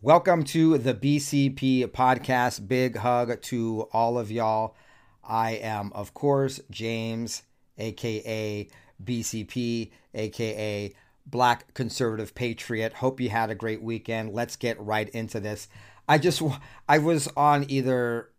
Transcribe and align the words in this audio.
Welcome 0.00 0.44
to 0.44 0.78
the 0.78 0.94
BCP 0.94 1.84
podcast. 1.88 2.68
Big 2.68 2.98
hug 2.98 3.42
to 3.42 3.88
all 3.92 4.16
of 4.16 4.30
y'all. 4.30 4.76
I 5.24 5.54
am, 5.54 5.92
of 5.92 6.14
course, 6.14 6.60
James, 6.70 7.42
aka 7.78 8.68
BCP, 9.02 9.90
aka 10.14 10.94
Black 11.26 11.74
Conservative 11.74 12.32
Patriot. 12.36 12.92
Hope 12.92 13.20
you 13.20 13.30
had 13.30 13.50
a 13.50 13.56
great 13.56 13.82
weekend. 13.82 14.32
Let's 14.32 14.54
get 14.54 14.80
right 14.80 15.08
into 15.08 15.40
this. 15.40 15.66
I 16.08 16.18
just, 16.18 16.40
I 16.88 16.98
was 16.98 17.26
on 17.36 17.68
either 17.68 18.30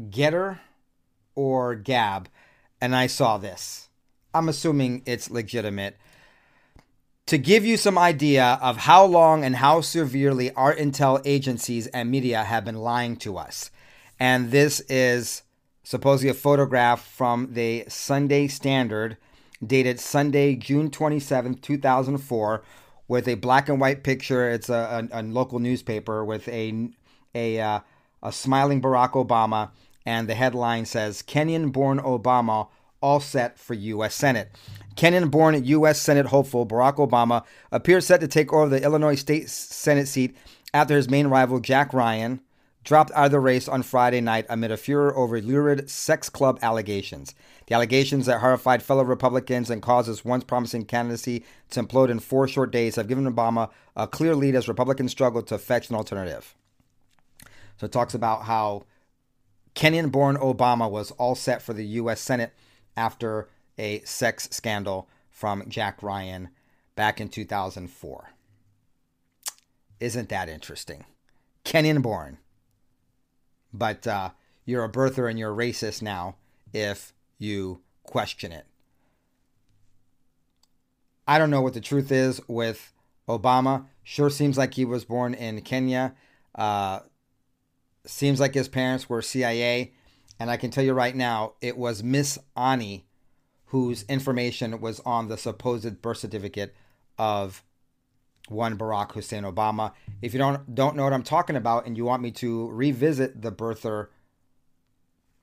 Gettr 0.00 0.60
or 1.34 1.74
Gab, 1.74 2.28
and 2.80 2.94
I 2.94 3.08
saw 3.08 3.36
this. 3.36 3.88
I'm 4.32 4.48
assuming 4.48 5.02
it's 5.06 5.28
legitimate 5.28 5.96
to 7.26 7.38
give 7.38 7.64
you 7.64 7.76
some 7.76 7.96
idea 7.96 8.58
of 8.60 8.76
how 8.76 9.04
long 9.04 9.44
and 9.44 9.56
how 9.56 9.80
severely 9.80 10.52
our 10.52 10.74
intel 10.74 11.22
agencies 11.24 11.86
and 11.88 12.10
media 12.10 12.44
have 12.44 12.64
been 12.64 12.76
lying 12.76 13.16
to 13.16 13.38
us. 13.38 13.70
And 14.20 14.50
this 14.50 14.80
is 14.88 15.42
supposedly 15.82 16.30
a 16.30 16.34
photograph 16.34 17.04
from 17.04 17.54
the 17.54 17.84
Sunday 17.88 18.46
Standard, 18.48 19.16
dated 19.64 20.00
Sunday, 20.00 20.54
June 20.54 20.90
27th, 20.90 21.62
2004, 21.62 22.62
with 23.08 23.26
a 23.26 23.34
black 23.36 23.68
and 23.68 23.80
white 23.80 24.02
picture. 24.02 24.50
It's 24.50 24.68
a, 24.68 25.08
a, 25.10 25.20
a 25.20 25.22
local 25.22 25.58
newspaper 25.58 26.24
with 26.24 26.46
a, 26.48 26.90
a, 27.34 27.58
uh, 27.58 27.80
a 28.22 28.32
smiling 28.32 28.82
Barack 28.82 29.12
Obama, 29.12 29.70
and 30.04 30.28
the 30.28 30.34
headline 30.34 30.84
says 30.84 31.22
Kenyan 31.22 31.72
born 31.72 31.98
Obama 31.98 32.68
all 33.00 33.20
set 33.20 33.58
for 33.58 33.74
U.S. 33.74 34.14
Senate. 34.14 34.50
Kenyan 34.96 35.30
born 35.30 35.64
U.S. 35.64 36.00
Senate 36.00 36.26
hopeful 36.26 36.66
Barack 36.66 36.96
Obama 36.96 37.44
appears 37.72 38.06
set 38.06 38.20
to 38.20 38.28
take 38.28 38.52
over 38.52 38.68
the 38.68 38.82
Illinois 38.82 39.16
State 39.16 39.50
Senate 39.50 40.06
seat 40.06 40.36
after 40.72 40.96
his 40.96 41.08
main 41.08 41.26
rival, 41.26 41.60
Jack 41.60 41.92
Ryan, 41.92 42.40
dropped 42.84 43.10
out 43.12 43.26
of 43.26 43.30
the 43.32 43.40
race 43.40 43.66
on 43.66 43.82
Friday 43.82 44.20
night 44.20 44.46
amid 44.48 44.70
a 44.70 44.76
furor 44.76 45.16
over 45.16 45.40
lurid 45.40 45.90
sex 45.90 46.28
club 46.28 46.58
allegations. 46.62 47.34
The 47.66 47.74
allegations 47.74 48.26
that 48.26 48.40
horrified 48.40 48.82
fellow 48.82 49.02
Republicans 49.02 49.70
and 49.70 49.82
caused 49.82 50.08
his 50.08 50.24
once 50.24 50.44
promising 50.44 50.84
candidacy 50.84 51.44
to 51.70 51.82
implode 51.82 52.10
in 52.10 52.20
four 52.20 52.46
short 52.46 52.70
days 52.70 52.96
have 52.96 53.08
given 53.08 53.24
Obama 53.24 53.70
a 53.96 54.06
clear 54.06 54.36
lead 54.36 54.54
as 54.54 54.68
Republicans 54.68 55.12
struggle 55.12 55.42
to 55.42 55.58
fetch 55.58 55.88
an 55.88 55.96
alternative. 55.96 56.54
So 57.78 57.86
it 57.86 57.92
talks 57.92 58.14
about 58.14 58.44
how 58.44 58.84
Kenyan 59.74 60.12
born 60.12 60.36
Obama 60.36 60.88
was 60.90 61.10
all 61.12 61.34
set 61.34 61.62
for 61.62 61.72
the 61.72 61.86
U.S. 61.86 62.20
Senate 62.20 62.52
after 62.96 63.48
a 63.78 64.00
sex 64.00 64.48
scandal 64.50 65.08
from 65.30 65.68
Jack 65.68 66.02
Ryan 66.02 66.50
back 66.94 67.20
in 67.20 67.28
2004. 67.28 68.30
Isn't 70.00 70.28
that 70.28 70.48
interesting? 70.48 71.04
Kenyan 71.64 72.02
born. 72.02 72.38
But 73.72 74.06
uh, 74.06 74.30
you're 74.64 74.84
a 74.84 74.92
birther 74.92 75.28
and 75.28 75.38
you're 75.38 75.52
a 75.52 75.56
racist 75.56 76.02
now 76.02 76.36
if 76.72 77.12
you 77.38 77.80
question 78.04 78.52
it. 78.52 78.66
I 81.26 81.38
don't 81.38 81.50
know 81.50 81.62
what 81.62 81.74
the 81.74 81.80
truth 81.80 82.12
is 82.12 82.40
with 82.46 82.92
Obama. 83.28 83.86
Sure 84.02 84.30
seems 84.30 84.58
like 84.58 84.74
he 84.74 84.84
was 84.84 85.04
born 85.04 85.34
in 85.34 85.62
Kenya. 85.62 86.14
Uh, 86.54 87.00
seems 88.06 88.38
like 88.38 88.54
his 88.54 88.68
parents 88.68 89.08
were 89.08 89.22
CIA. 89.22 89.92
And 90.38 90.50
I 90.50 90.56
can 90.56 90.70
tell 90.70 90.84
you 90.84 90.92
right 90.92 91.16
now, 91.16 91.54
it 91.60 91.76
was 91.76 92.02
Miss 92.02 92.38
Ani 92.56 93.06
whose 93.66 94.04
information 94.04 94.80
was 94.80 95.00
on 95.00 95.28
the 95.28 95.36
supposed 95.36 96.00
birth 96.02 96.18
certificate 96.18 96.74
of 97.18 97.62
one 98.48 98.76
Barack 98.76 99.12
Hussein 99.12 99.44
Obama. 99.44 99.92
If 100.20 100.32
you 100.32 100.38
don't 100.38 100.74
don't 100.74 100.96
know 100.96 101.04
what 101.04 101.12
I'm 101.12 101.22
talking 101.22 101.56
about 101.56 101.86
and 101.86 101.96
you 101.96 102.04
want 102.04 102.22
me 102.22 102.30
to 102.32 102.68
revisit 102.70 103.40
the 103.42 103.52
birther 103.52 104.08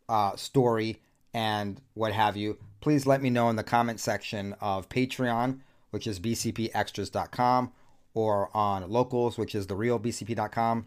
uh, 0.07 0.35
story 0.35 1.01
and 1.33 1.81
what 1.93 2.13
have 2.13 2.35
you, 2.37 2.57
please 2.81 3.05
let 3.05 3.21
me 3.21 3.29
know 3.29 3.49
in 3.49 3.55
the 3.55 3.63
comment 3.63 3.99
section 3.99 4.53
of 4.59 4.89
Patreon, 4.89 5.61
which 5.91 6.05
is 6.05 6.19
bcpextras.com, 6.19 7.71
or 8.13 8.55
on 8.55 8.89
Locals, 8.89 9.37
which 9.37 9.55
is 9.55 9.67
therealbcp.com, 9.67 10.85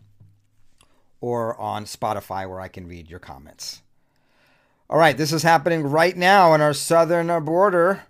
or 1.21 1.59
on 1.59 1.85
Spotify, 1.87 2.49
where 2.49 2.61
I 2.61 2.69
can 2.69 2.87
read 2.87 3.09
your 3.09 3.21
comments. 3.21 3.81
All 4.91 4.99
right, 4.99 5.17
this 5.17 5.33
is 5.33 5.43
happening 5.43 5.83
right 5.83 6.15
now 6.15 6.53
on 6.53 6.61
our 6.61 6.75
southern 6.75 7.29
border, 7.45 8.03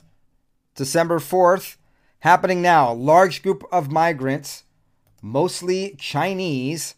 December 0.74 1.20
4th. 1.20 1.76
Happening 2.18 2.60
now. 2.62 2.90
a 2.90 2.94
Large 2.94 3.42
group 3.42 3.62
of 3.70 3.92
migrants, 3.92 4.64
mostly 5.22 5.94
Chinese, 6.00 6.96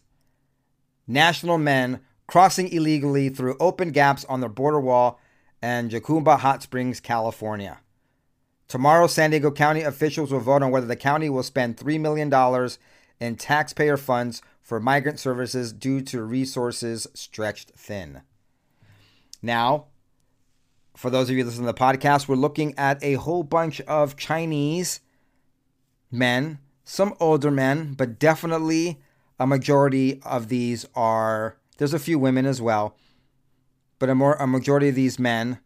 national 1.05 1.59
men, 1.59 1.99
crossing 2.25 2.69
illegally 2.69 3.29
through 3.29 3.55
open 3.59 3.91
gaps 3.91 4.25
on 4.25 4.41
the 4.41 4.49
border 4.49 4.79
wall 4.79 5.19
and 5.61 5.91
Jacumba 5.91 6.39
Hot 6.39 6.63
Springs, 6.63 6.99
California. 6.99 7.79
Tomorrow, 8.67 9.05
San 9.05 9.29
Diego 9.29 9.51
County 9.51 9.83
officials 9.83 10.31
will 10.31 10.39
vote 10.39 10.63
on 10.63 10.71
whether 10.71 10.87
the 10.87 10.95
county 10.95 11.29
will 11.29 11.43
spend 11.43 11.77
$3 11.77 11.99
million 11.99 12.33
in 13.19 13.35
taxpayer 13.35 13.97
funds 13.97 14.41
for 14.59 14.79
migrant 14.79 15.19
services 15.19 15.71
due 15.71 16.01
to 16.01 16.23
resources 16.23 17.05
stretched 17.13 17.73
thin. 17.77 18.23
Now, 19.41 19.85
for 20.95 21.09
those 21.09 21.29
of 21.29 21.35
you 21.35 21.43
listening 21.43 21.67
to 21.67 21.73
the 21.73 21.79
podcast, 21.79 22.27
we're 22.27 22.35
looking 22.35 22.77
at 22.77 23.01
a 23.03 23.13
whole 23.13 23.43
bunch 23.43 23.81
of 23.81 24.17
Chinese 24.17 24.99
men, 26.11 26.59
some 26.83 27.13
older 27.19 27.51
men, 27.51 27.93
but 27.93 28.17
definitely 28.17 28.99
a 29.39 29.45
majority 29.45 30.19
of 30.23 30.49
these 30.49 30.85
are. 30.95 31.57
There's 31.77 31.93
a 31.93 31.99
few 31.99 32.17
women 32.17 32.47
as 32.47 32.61
well, 32.61 32.97
but 33.99 34.09
a 34.09 34.15
more 34.15 34.33
a 34.33 34.47
majority 34.47 34.89
of 34.89 34.95
these 34.95 35.19
men, 35.19 35.59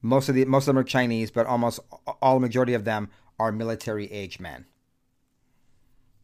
most 0.00 0.30
of 0.30 0.34
the 0.34 0.46
most 0.46 0.62
of 0.62 0.74
them 0.74 0.78
are 0.78 0.84
Chinese, 0.84 1.30
but 1.30 1.46
almost 1.46 1.80
all 2.22 2.40
majority 2.40 2.72
of 2.72 2.84
them 2.84 3.10
are 3.38 3.52
military 3.52 4.10
age 4.10 4.40
men. 4.40 4.64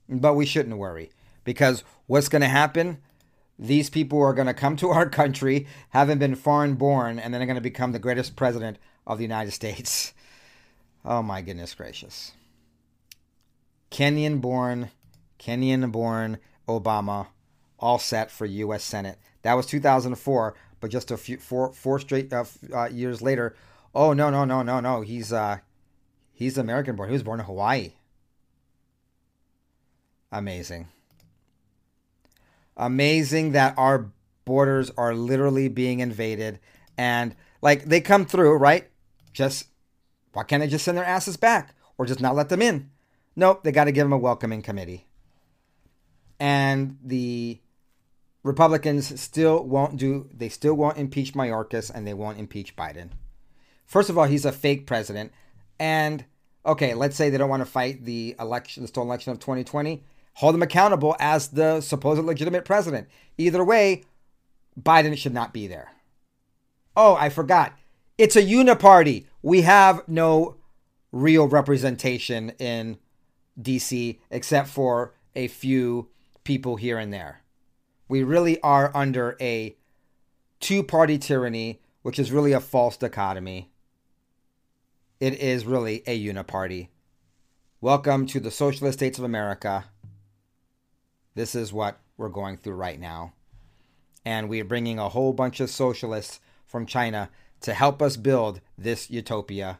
But 0.09 0.35
we 0.35 0.47
shouldn't 0.47 0.79
worry 0.79 1.11
because 1.45 1.85
what's 2.07 2.31
going 2.31 2.43
to 2.43 2.49
happen? 2.49 2.99
These 3.59 3.91
people 3.91 4.23
are 4.23 4.35
going 4.35 4.47
to 4.47 4.55
come 4.55 4.77
to 4.77 4.91
our 4.91 5.09
country, 5.09 5.67
having 5.91 6.19
been 6.19 6.37
foreign 6.37 6.75
born, 6.75 7.19
and 7.19 7.35
then 7.35 7.41
they're 7.41 7.47
going 7.47 7.57
to 7.57 7.61
become 7.61 7.93
the 7.93 7.99
greatest 7.99 8.37
president 8.37 8.79
of 9.07 9.19
the 9.19 9.25
United 9.25 9.53
States. 9.53 10.15
Oh 11.05 11.23
my 11.23 11.41
goodness 11.41 11.75
gracious. 11.75 12.33
Kenyan 13.91 14.41
born, 14.41 14.91
Kenyan 15.39 15.91
born 15.93 16.39
Obama, 16.69 17.29
all 17.79 18.01
set 18.01 18.33
for 18.33 18.45
U.S. 18.45 18.83
Senate. 18.83 19.17
That 19.43 19.55
was 19.55 19.65
2004, 19.67 20.55
but 20.81 20.91
just 20.91 21.13
a 21.13 21.17
few 21.17 21.39
four 21.39 21.73
four 21.73 22.01
straight 22.01 22.33
uh, 22.33 22.45
uh, 22.75 22.89
years 22.91 23.23
later, 23.23 23.55
oh 23.95 24.13
no 24.13 24.29
no 24.29 24.45
no 24.45 24.63
no 24.63 24.81
no, 24.81 25.01
he's 25.01 25.33
uh 25.33 25.59
he's 26.33 26.59
American 26.59 26.97
born. 26.97 27.09
He 27.09 27.15
was 27.15 27.23
born 27.23 27.39
in 27.39 27.47
Hawaii. 27.47 27.93
Amazing 30.33 30.89
amazing 32.79 33.53
that 33.53 33.75
our 33.77 34.11
borders 34.45 34.91
are 34.97 35.15
literally 35.15 35.69
being 35.69 36.01
invaded 36.01 36.59
and 36.97 37.35
like 37.61 37.85
they 37.85 38.01
come 38.01 38.25
through, 38.25 38.57
right? 38.57 38.89
Just 39.33 39.67
why 40.33 40.45
can't 40.45 40.63
they 40.63 40.69
just 40.69 40.85
send 40.85 40.97
their 40.97 41.05
asses 41.05 41.37
back 41.37 41.75
or 41.99 42.07
just 42.07 42.21
not 42.21 42.35
let 42.35 42.49
them 42.49 42.63
in? 42.63 42.91
Nope, 43.37 43.63
they 43.63 43.73
got 43.73 43.85
to 43.85 43.93
give 43.93 44.05
them 44.05 44.13
a 44.13 44.19
welcoming 44.19 44.63
committee. 44.63 45.07
And 46.41 46.99
the 47.05 47.61
Republicans 48.43 49.21
still 49.21 49.65
won't 49.65 49.97
do, 49.97 50.29
they 50.33 50.49
still 50.49 50.75
won't 50.75 50.99
impeach 50.99 51.35
Mayorkas 51.35 51.91
and 51.93 52.07
they 52.07 52.15
won't 52.15 52.39
impeach 52.39 52.77
Biden. 52.77 53.11
First 53.85 54.11
of 54.11 54.19
all, 54.19 54.25
he's 54.25 54.45
a 54.45 54.53
fake 54.53 54.87
president. 54.87 55.33
And 55.79 56.25
okay, 56.65 56.95
let's 56.95 57.17
say 57.17 57.31
they 57.31 57.39
don't 57.39 57.49
want 57.49 57.63
to 57.63 57.71
fight 57.71 58.05
the 58.05 58.37
election, 58.39 58.83
the 58.83 58.89
stolen 58.89 59.09
election 59.09 59.33
of 59.33 59.39
2020. 59.39 60.03
Hold 60.39 60.55
him 60.55 60.63
accountable 60.63 61.17
as 61.19 61.49
the 61.49 61.81
supposed 61.81 62.23
legitimate 62.23 62.65
president. 62.65 63.09
Either 63.39 63.65
way, 63.65 64.05
Biden 64.81 65.19
should 65.19 65.35
not 65.35 65.53
be 65.53 65.67
there. 65.67 65.91
Oh, 66.97 67.17
I 67.17 67.29
forgot. 67.29 67.77
It's 68.19 68.37
a 68.37 68.43
uniparty. 68.45 69.25
We 69.43 69.63
have 69.63 70.07
no 70.07 70.55
real 71.11 71.49
representation 71.49 72.51
in 72.61 72.99
DC 73.61 74.21
except 74.31 74.69
for 74.69 75.13
a 75.35 75.49
few 75.49 76.09
people 76.45 76.77
here 76.77 76.99
and 76.99 77.13
there. 77.13 77.43
We 78.09 78.23
really 78.23 78.61
are 78.61 78.93
under 78.95 79.37
a 79.41 79.77
two 80.61 80.85
party 80.85 81.19
tyranny, 81.19 81.81
which 82.03 82.21
is 82.21 82.31
really 82.31 82.53
a 82.53 82.61
false 82.61 82.97
dichotomy. 82.97 83.73
It 85.19 85.35
is 85.41 85.67
really 85.67 86.05
a 86.07 86.17
uniparty. 86.17 86.91
Welcome 87.81 88.27
to 88.27 88.39
the 88.39 88.53
Socialist 88.53 89.01
States 89.01 89.19
of 89.19 89.25
America. 89.25 89.87
This 91.39 91.55
is 91.55 91.73
what 91.73 92.01
we're 92.17 92.31
going 92.31 92.57
through 92.57 92.75
right 92.75 92.99
now. 92.99 93.33
And 94.25 94.49
we 94.49 94.61
are 94.61 94.65
bringing 94.65 94.99
a 94.99 95.09
whole 95.09 95.33
bunch 95.33 95.61
of 95.61 95.71
socialists 95.71 96.41
from 96.67 96.85
China 96.85 97.31
to 97.61 97.75
help 97.75 98.03
us 98.03 98.17
build 98.17 98.61
this 98.77 99.09
utopia. 99.09 99.79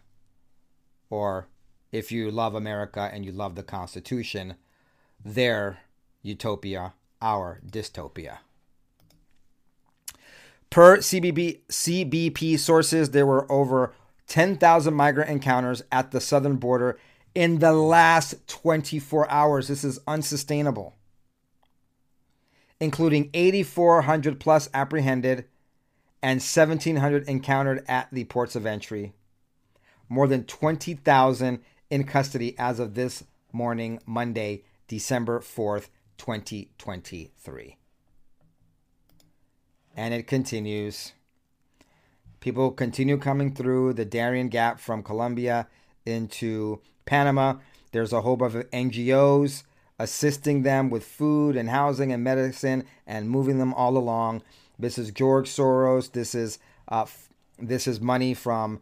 Or 1.11 1.49
if 1.91 2.13
you 2.13 2.31
love 2.31 2.55
America 2.55 3.11
and 3.13 3.25
you 3.25 3.33
love 3.33 3.57
the 3.57 3.65
Constitution, 3.65 4.55
their 5.25 5.81
utopia, 6.23 6.95
our 7.21 7.61
dystopia. 7.69 8.39
Per 10.71 10.99
CBP, 10.99 11.63
CBP 11.69 12.57
sources, 12.57 13.11
there 13.11 13.27
were 13.27 13.51
over 13.51 13.93
10,000 14.29 14.95
migrant 14.95 15.29
encounters 15.29 15.83
at 15.91 16.13
the 16.13 16.21
southern 16.21 16.55
border 16.55 17.01
in 17.35 17.59
the 17.59 17.73
last 17.73 18.47
24 18.47 19.29
hours. 19.29 19.67
This 19.67 19.83
is 19.83 19.99
unsustainable, 20.07 20.95
including 22.81 23.31
8,400 23.35 24.39
plus 24.39 24.69
apprehended 24.73 25.47
and 26.23 26.41
1,700 26.41 27.29
encountered 27.29 27.85
at 27.89 28.09
the 28.13 28.25
ports 28.25 28.57
of 28.57 28.67
entry. 28.67 29.13
More 30.09 30.27
than 30.27 30.45
20,000 30.45 31.61
in 31.91 32.05
custody 32.05 32.55
as 32.59 32.79
of 32.79 32.95
this 32.95 33.25
morning, 33.53 34.01
Monday, 34.07 34.65
December 34.87 35.41
4th, 35.41 35.89
2023. 36.17 37.77
And 39.97 40.15
it 40.15 40.27
continues. 40.27 41.13
People 42.41 42.71
continue 42.71 43.19
coming 43.19 43.53
through 43.53 43.95
the 43.95 44.05
Darien 44.05 44.49
Gap 44.49 44.79
from 44.79 45.03
Colombia 45.03 45.69
into 46.07 46.81
Panama. 47.05 47.57
There's 47.93 48.13
a 48.13 48.21
whole 48.21 48.37
bunch 48.37 48.55
of 48.55 48.71
NGOs 48.71 49.65
assisting 49.99 50.63
them 50.63 50.91
with 50.91 51.05
food 51.05 51.57
and 51.57 51.71
housing 51.71 52.13
and 52.13 52.23
medicine 52.23 52.85
and 53.07 53.31
moving 53.31 53.59
them 53.59 53.75
all 53.75 53.97
along. 53.97 54.43
This 54.79 54.99
is 54.99 55.11
George 55.11 55.49
Soros. 55.49 56.13
This 56.13 56.35
is 56.35 56.59
uh, 56.89 57.07
this 57.59 57.87
is 57.87 58.01
money 58.01 58.35
from 58.35 58.81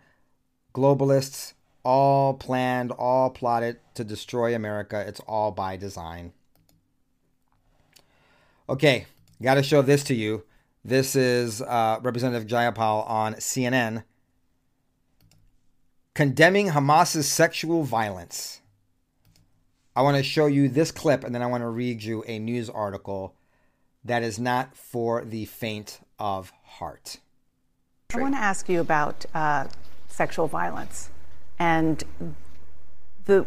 globalists 0.75 1.55
all 1.87 2.35
planned, 2.35 2.91
all 2.91 3.31
plotted 3.31 3.79
to 3.95 4.03
destroy 4.03 4.57
America. 4.57 5.05
It's 5.07 5.21
all 5.21 5.53
by 5.53 5.77
design. 5.77 6.33
Okay, 8.69 9.07
got 9.41 9.55
to 9.55 9.63
show 9.63 9.83
this 9.83 10.03
to 10.05 10.15
you. 10.15 10.43
This 10.85 11.15
is 11.15 11.63
uh, 11.63 12.01
Representative 12.03 12.49
Jayapal 12.49 13.09
on 13.09 13.35
CNN 13.35 14.03
condemning 16.15 16.71
Hamas's 16.71 17.29
sexual 17.29 17.85
violence. 17.85 18.63
I 19.97 20.03
want 20.03 20.19
to 20.19 20.23
show 20.23 20.45
you 20.45 20.69
this 20.69 20.93
clip 20.93 21.25
and 21.25 21.35
then 21.35 21.43
I 21.43 21.47
want 21.47 21.63
to 21.63 21.69
read 21.69 22.03
you 22.03 22.23
a 22.27 22.39
news 22.39 22.69
article 22.69 23.35
that 24.05 24.23
is 24.23 24.39
not 24.39 24.77
for 24.77 25.25
the 25.25 25.47
faint 25.47 26.01
of 26.19 26.53
heart. 26.65 27.17
I 28.15 28.21
want 28.21 28.35
to 28.35 28.41
ask 28.41 28.69
you 28.69 28.81
about 28.81 29.25
uh, 29.35 29.69
sexual 30.07 30.49
violence. 30.49 31.09
And 31.59 32.05
the, 33.25 33.47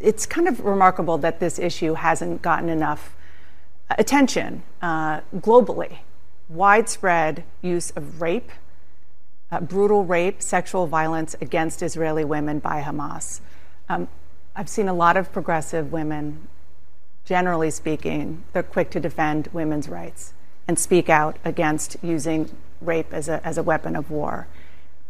it's 0.00 0.24
kind 0.24 0.48
of 0.48 0.64
remarkable 0.64 1.18
that 1.18 1.40
this 1.40 1.58
issue 1.58 1.92
hasn't 1.92 2.40
gotten 2.40 2.70
enough 2.70 3.14
attention 3.90 4.62
uh, 4.80 5.20
globally. 5.36 5.98
Widespread 6.48 7.44
use 7.60 7.90
of 7.90 8.22
rape, 8.22 8.50
uh, 9.52 9.60
brutal 9.60 10.06
rape, 10.06 10.40
sexual 10.40 10.86
violence 10.86 11.36
against 11.42 11.82
Israeli 11.82 12.24
women 12.24 12.60
by 12.60 12.80
Hamas. 12.80 13.40
Um, 13.90 14.08
I've 14.58 14.70
seen 14.70 14.88
a 14.88 14.94
lot 14.94 15.18
of 15.18 15.32
progressive 15.32 15.92
women, 15.92 16.48
generally 17.26 17.70
speaking, 17.70 18.42
they're 18.54 18.62
quick 18.62 18.88
to 18.92 19.00
defend 19.00 19.48
women's 19.52 19.86
rights 19.86 20.32
and 20.66 20.78
speak 20.78 21.10
out 21.10 21.36
against 21.44 21.98
using 22.02 22.56
rape 22.80 23.12
as 23.12 23.28
a, 23.28 23.46
as 23.46 23.58
a 23.58 23.62
weapon 23.62 23.94
of 23.94 24.10
war, 24.10 24.48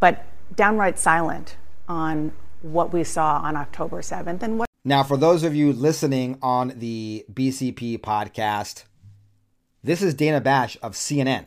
but 0.00 0.26
downright 0.54 0.98
silent 0.98 1.56
on 1.88 2.32
what 2.62 2.92
we 2.92 3.04
saw 3.04 3.38
on 3.38 3.54
October 3.54 4.02
7th 4.02 4.42
and 4.42 4.58
what. 4.58 4.68
Now, 4.84 5.04
for 5.04 5.16
those 5.16 5.44
of 5.44 5.54
you 5.54 5.72
listening 5.72 6.38
on 6.42 6.72
the 6.76 7.24
BCP 7.32 7.98
podcast, 7.98 8.82
this 9.84 10.02
is 10.02 10.12
Dana 10.12 10.40
Bash 10.40 10.76
of 10.82 10.94
CNN. 10.94 11.44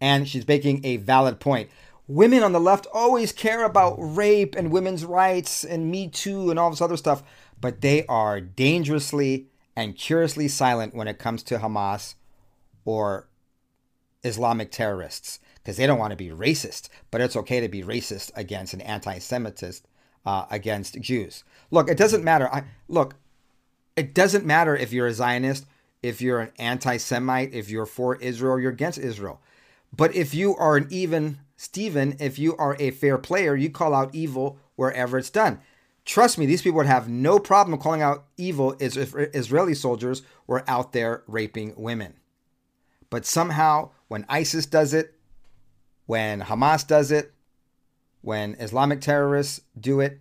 And 0.00 0.28
she's 0.28 0.46
making 0.46 0.84
a 0.84 0.98
valid 0.98 1.40
point. 1.40 1.70
Women 2.08 2.42
on 2.42 2.52
the 2.52 2.60
left 2.60 2.86
always 2.92 3.32
care 3.32 3.64
about 3.64 3.96
rape 3.98 4.56
and 4.56 4.72
women's 4.72 5.04
rights 5.04 5.62
and 5.62 5.90
Me 5.90 6.08
Too 6.08 6.48
and 6.48 6.58
all 6.58 6.70
this 6.70 6.80
other 6.80 6.96
stuff, 6.96 7.22
but 7.60 7.82
they 7.82 8.06
are 8.06 8.40
dangerously 8.40 9.48
and 9.76 9.94
curiously 9.94 10.48
silent 10.48 10.94
when 10.94 11.06
it 11.06 11.18
comes 11.18 11.42
to 11.44 11.58
Hamas 11.58 12.14
or 12.86 13.28
Islamic 14.24 14.72
terrorists 14.72 15.38
because 15.56 15.76
they 15.76 15.86
don't 15.86 15.98
want 15.98 16.12
to 16.12 16.16
be 16.16 16.30
racist, 16.30 16.88
but 17.10 17.20
it's 17.20 17.36
okay 17.36 17.60
to 17.60 17.68
be 17.68 17.82
racist 17.82 18.30
against 18.34 18.72
an 18.72 18.80
anti-Semitist 18.80 19.82
uh, 20.24 20.46
against 20.50 20.98
Jews. 21.00 21.44
Look, 21.70 21.90
it 21.90 21.98
doesn't 21.98 22.24
matter. 22.24 22.48
I, 22.50 22.64
look, 22.88 23.16
it 23.96 24.14
doesn't 24.14 24.46
matter 24.46 24.74
if 24.74 24.94
you're 24.94 25.08
a 25.08 25.12
Zionist, 25.12 25.66
if 26.02 26.22
you're 26.22 26.40
an 26.40 26.52
anti-Semite, 26.58 27.52
if 27.52 27.68
you're 27.68 27.84
for 27.84 28.16
Israel, 28.16 28.58
you're 28.58 28.72
against 28.72 28.98
Israel. 28.98 29.42
But 29.94 30.14
if 30.14 30.32
you 30.32 30.56
are 30.56 30.78
an 30.78 30.86
even 30.90 31.40
Stephen, 31.58 32.16
if 32.20 32.38
you 32.38 32.56
are 32.56 32.76
a 32.78 32.92
fair 32.92 33.18
player, 33.18 33.56
you 33.56 33.68
call 33.68 33.92
out 33.92 34.14
evil 34.14 34.58
wherever 34.76 35.18
it's 35.18 35.28
done. 35.28 35.58
Trust 36.04 36.38
me, 36.38 36.46
these 36.46 36.62
people 36.62 36.76
would 36.76 36.86
have 36.86 37.08
no 37.08 37.40
problem 37.40 37.78
calling 37.80 38.00
out 38.00 38.26
evil 38.36 38.76
if 38.78 38.96
Israeli 38.96 39.74
soldiers 39.74 40.22
were 40.46 40.62
out 40.68 40.92
there 40.92 41.24
raping 41.26 41.74
women. 41.76 42.14
But 43.10 43.26
somehow, 43.26 43.90
when 44.06 44.24
ISIS 44.28 44.66
does 44.66 44.94
it, 44.94 45.14
when 46.06 46.42
Hamas 46.42 46.86
does 46.86 47.10
it, 47.10 47.32
when 48.22 48.54
Islamic 48.60 49.00
terrorists 49.00 49.60
do 49.78 49.98
it, 49.98 50.20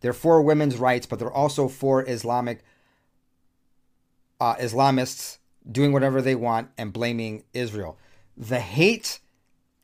they're 0.00 0.12
for 0.12 0.42
women's 0.42 0.76
rights, 0.76 1.06
but 1.06 1.20
they're 1.20 1.32
also 1.32 1.68
for 1.68 2.06
Islamic 2.06 2.64
uh, 4.40 4.56
Islamists 4.56 5.38
doing 5.70 5.92
whatever 5.92 6.20
they 6.20 6.34
want 6.34 6.70
and 6.76 6.92
blaming 6.92 7.44
Israel. 7.54 7.96
The 8.36 8.58
hate 8.58 9.20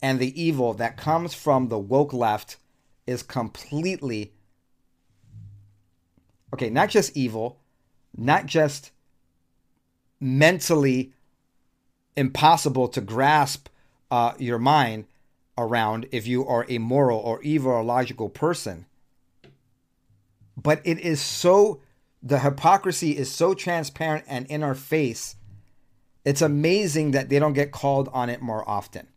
and 0.02 0.19
the 0.19 0.40
evil 0.40 0.75
that 0.75 0.97
comes 0.97 1.35
from 1.35 1.69
the 1.69 1.78
woke 1.78 2.12
left 2.12 2.57
is 3.07 3.23
completely 3.23 4.33
okay, 6.52 6.71
not 6.71 6.88
just 6.88 7.16
evil, 7.16 7.61
not 8.16 8.47
just 8.47 8.90
mentally 10.19 11.12
impossible 12.16 12.88
to 12.88 13.00
grasp 13.00 13.69
uh, 14.11 14.33
your 14.38 14.59
mind, 14.59 15.04
around 15.61 16.07
if 16.11 16.26
you 16.26 16.47
are 16.47 16.64
a 16.69 16.78
moral 16.78 17.19
or 17.19 17.40
evil 17.42 17.71
or 17.71 17.85
logical 17.85 18.28
person. 18.28 18.87
But 20.57 20.80
it 20.85 20.99
is 20.99 21.21
so, 21.21 21.80
the 22.23 22.40
hypocrisy 22.40 23.16
is 23.16 23.30
so 23.30 23.54
transparent 23.54 24.25
and 24.26 24.47
in 24.47 24.62
our 24.62 24.75
face. 24.75 25.37
It's 26.25 26.42
amazing 26.42 27.12
that 27.12 27.28
they 27.28 27.38
don't 27.38 27.52
get 27.52 27.73
called 27.73 28.09
on 28.12 28.28
it 28.28 28.42
more 28.42 28.69
often. 28.69 29.09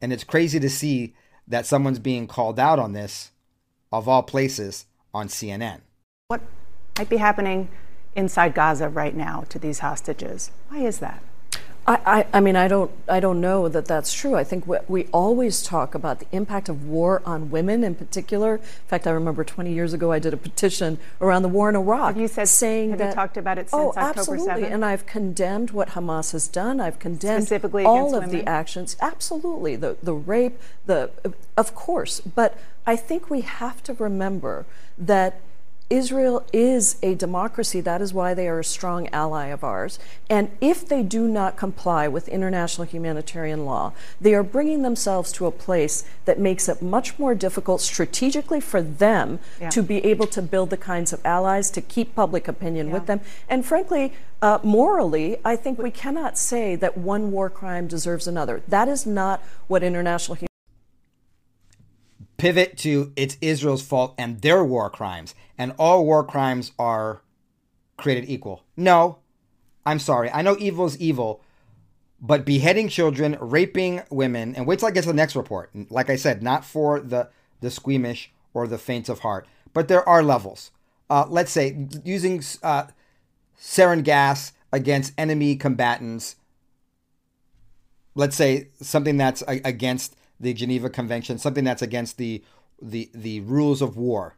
And 0.00 0.12
it's 0.12 0.24
crazy 0.24 0.60
to 0.60 0.70
see 0.70 1.14
that 1.48 1.66
someone's 1.66 1.98
being 1.98 2.26
called 2.26 2.58
out 2.58 2.78
on 2.78 2.92
this, 2.92 3.30
of 3.92 4.08
all 4.08 4.22
places, 4.22 4.86
on 5.14 5.28
CNN. 5.28 5.80
What 6.28 6.42
might 6.98 7.08
be 7.08 7.16
happening 7.18 7.68
inside 8.14 8.54
Gaza 8.54 8.88
right 8.88 9.14
now 9.14 9.44
to 9.48 9.58
these 9.58 9.78
hostages? 9.80 10.50
Why 10.68 10.78
is 10.78 10.98
that? 10.98 11.22
I, 11.86 12.00
I, 12.04 12.26
I, 12.38 12.40
mean, 12.40 12.56
I 12.56 12.66
don't, 12.66 12.90
I 13.08 13.20
don't 13.20 13.40
know 13.40 13.68
that 13.68 13.86
that's 13.86 14.12
true. 14.12 14.34
I 14.34 14.42
think 14.42 14.66
we, 14.66 14.78
we, 14.88 15.06
always 15.12 15.62
talk 15.62 15.94
about 15.94 16.18
the 16.18 16.26
impact 16.32 16.68
of 16.68 16.86
war 16.86 17.22
on 17.24 17.50
women 17.50 17.84
in 17.84 17.94
particular. 17.94 18.56
In 18.56 18.88
fact, 18.88 19.06
I 19.06 19.10
remember 19.10 19.44
20 19.44 19.72
years 19.72 19.92
ago 19.92 20.10
I 20.10 20.18
did 20.18 20.34
a 20.34 20.36
petition 20.36 20.98
around 21.20 21.42
the 21.42 21.48
war 21.48 21.68
in 21.68 21.76
Iraq. 21.76 22.14
Have 22.14 22.20
you 22.20 22.28
said, 22.28 22.48
saying 22.48 22.90
have 22.90 22.98
that, 22.98 23.08
you 23.10 23.14
talked 23.14 23.36
about 23.36 23.58
it 23.58 23.70
since 23.70 23.80
oh, 23.80 23.88
October 23.90 24.34
absolutely. 24.34 24.62
7th? 24.64 24.72
And 24.72 24.84
I've 24.84 25.06
condemned 25.06 25.70
what 25.70 25.90
Hamas 25.90 26.32
has 26.32 26.48
done. 26.48 26.80
I've 26.80 26.98
condemned 26.98 27.44
Specifically 27.44 27.84
all 27.84 28.14
of 28.16 28.24
women? 28.24 28.30
the 28.30 28.48
actions. 28.48 28.96
Absolutely. 29.00 29.76
The, 29.76 29.96
the 30.02 30.14
rape, 30.14 30.58
the, 30.86 31.10
of 31.56 31.74
course. 31.76 32.20
But 32.20 32.58
I 32.84 32.96
think 32.96 33.30
we 33.30 33.42
have 33.42 33.82
to 33.84 33.94
remember 33.94 34.66
that 34.98 35.40
Israel 35.88 36.44
is 36.52 36.96
a 37.00 37.14
democracy. 37.14 37.80
That 37.80 38.02
is 38.02 38.12
why 38.12 38.34
they 38.34 38.48
are 38.48 38.58
a 38.58 38.64
strong 38.64 39.08
ally 39.10 39.46
of 39.46 39.62
ours. 39.62 40.00
And 40.28 40.50
if 40.60 40.86
they 40.86 41.04
do 41.04 41.28
not 41.28 41.56
comply 41.56 42.08
with 42.08 42.28
international 42.28 42.86
humanitarian 42.86 43.64
law, 43.64 43.92
they 44.20 44.34
are 44.34 44.42
bringing 44.42 44.82
themselves 44.82 45.30
to 45.32 45.46
a 45.46 45.52
place 45.52 46.04
that 46.24 46.40
makes 46.40 46.68
it 46.68 46.82
much 46.82 47.18
more 47.20 47.36
difficult 47.36 47.80
strategically 47.80 48.60
for 48.60 48.82
them 48.82 49.38
yeah. 49.60 49.70
to 49.70 49.82
be 49.82 50.04
able 50.04 50.26
to 50.26 50.42
build 50.42 50.70
the 50.70 50.76
kinds 50.76 51.12
of 51.12 51.24
allies 51.24 51.70
to 51.70 51.80
keep 51.80 52.16
public 52.16 52.48
opinion 52.48 52.88
yeah. 52.88 52.92
with 52.92 53.06
them. 53.06 53.20
And 53.48 53.64
frankly, 53.64 54.12
uh, 54.42 54.58
morally, 54.64 55.38
I 55.44 55.54
think 55.54 55.78
we 55.78 55.92
cannot 55.92 56.36
say 56.36 56.74
that 56.76 56.98
one 56.98 57.30
war 57.30 57.48
crime 57.48 57.86
deserves 57.86 58.26
another. 58.26 58.62
That 58.66 58.88
is 58.88 59.06
not 59.06 59.40
what 59.68 59.82
international 59.84 60.36
pivot 62.36 62.76
to 62.78 63.12
it's 63.16 63.36
Israel's 63.40 63.82
fault 63.82 64.14
and 64.18 64.40
their 64.40 64.64
war 64.64 64.90
crimes, 64.90 65.34
and 65.56 65.74
all 65.78 66.04
war 66.04 66.24
crimes 66.24 66.72
are 66.78 67.22
created 67.96 68.28
equal. 68.28 68.62
No, 68.76 69.18
I'm 69.84 69.98
sorry. 69.98 70.30
I 70.30 70.42
know 70.42 70.56
evil 70.58 70.86
is 70.86 70.98
evil, 70.98 71.42
but 72.20 72.44
beheading 72.44 72.88
children, 72.88 73.36
raping 73.40 74.02
women, 74.10 74.54
and 74.54 74.66
wait 74.66 74.78
till 74.78 74.88
I 74.88 74.90
get 74.90 75.02
to 75.02 75.08
the 75.08 75.14
next 75.14 75.36
report. 75.36 75.70
Like 75.90 76.10
I 76.10 76.16
said, 76.16 76.42
not 76.42 76.64
for 76.64 77.00
the 77.00 77.30
the 77.60 77.70
squeamish 77.70 78.32
or 78.52 78.66
the 78.66 78.78
faint 78.78 79.08
of 79.08 79.20
heart, 79.20 79.46
but 79.72 79.88
there 79.88 80.06
are 80.08 80.22
levels. 80.22 80.70
Uh, 81.08 81.24
let's 81.28 81.52
say 81.52 81.86
using 82.04 82.42
uh, 82.62 82.86
sarin 83.58 84.02
gas 84.02 84.52
against 84.72 85.12
enemy 85.16 85.56
combatants. 85.56 86.36
Let's 88.14 88.36
say 88.36 88.68
something 88.80 89.16
that's 89.16 89.42
against 89.46 90.15
the 90.38 90.54
Geneva 90.54 90.90
Convention, 90.90 91.38
something 91.38 91.64
that's 91.64 91.82
against 91.82 92.18
the 92.18 92.42
the 92.80 93.10
the 93.14 93.40
rules 93.40 93.80
of 93.82 93.96
war. 93.96 94.36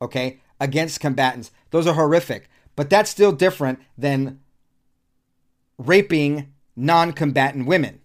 Okay? 0.00 0.40
Against 0.60 1.00
combatants. 1.00 1.50
Those 1.70 1.86
are 1.86 1.94
horrific, 1.94 2.48
but 2.76 2.90
that's 2.90 3.10
still 3.10 3.32
different 3.32 3.80
than 3.96 4.40
raping 5.78 6.52
non-combatant 6.76 7.66
women. 7.66 8.00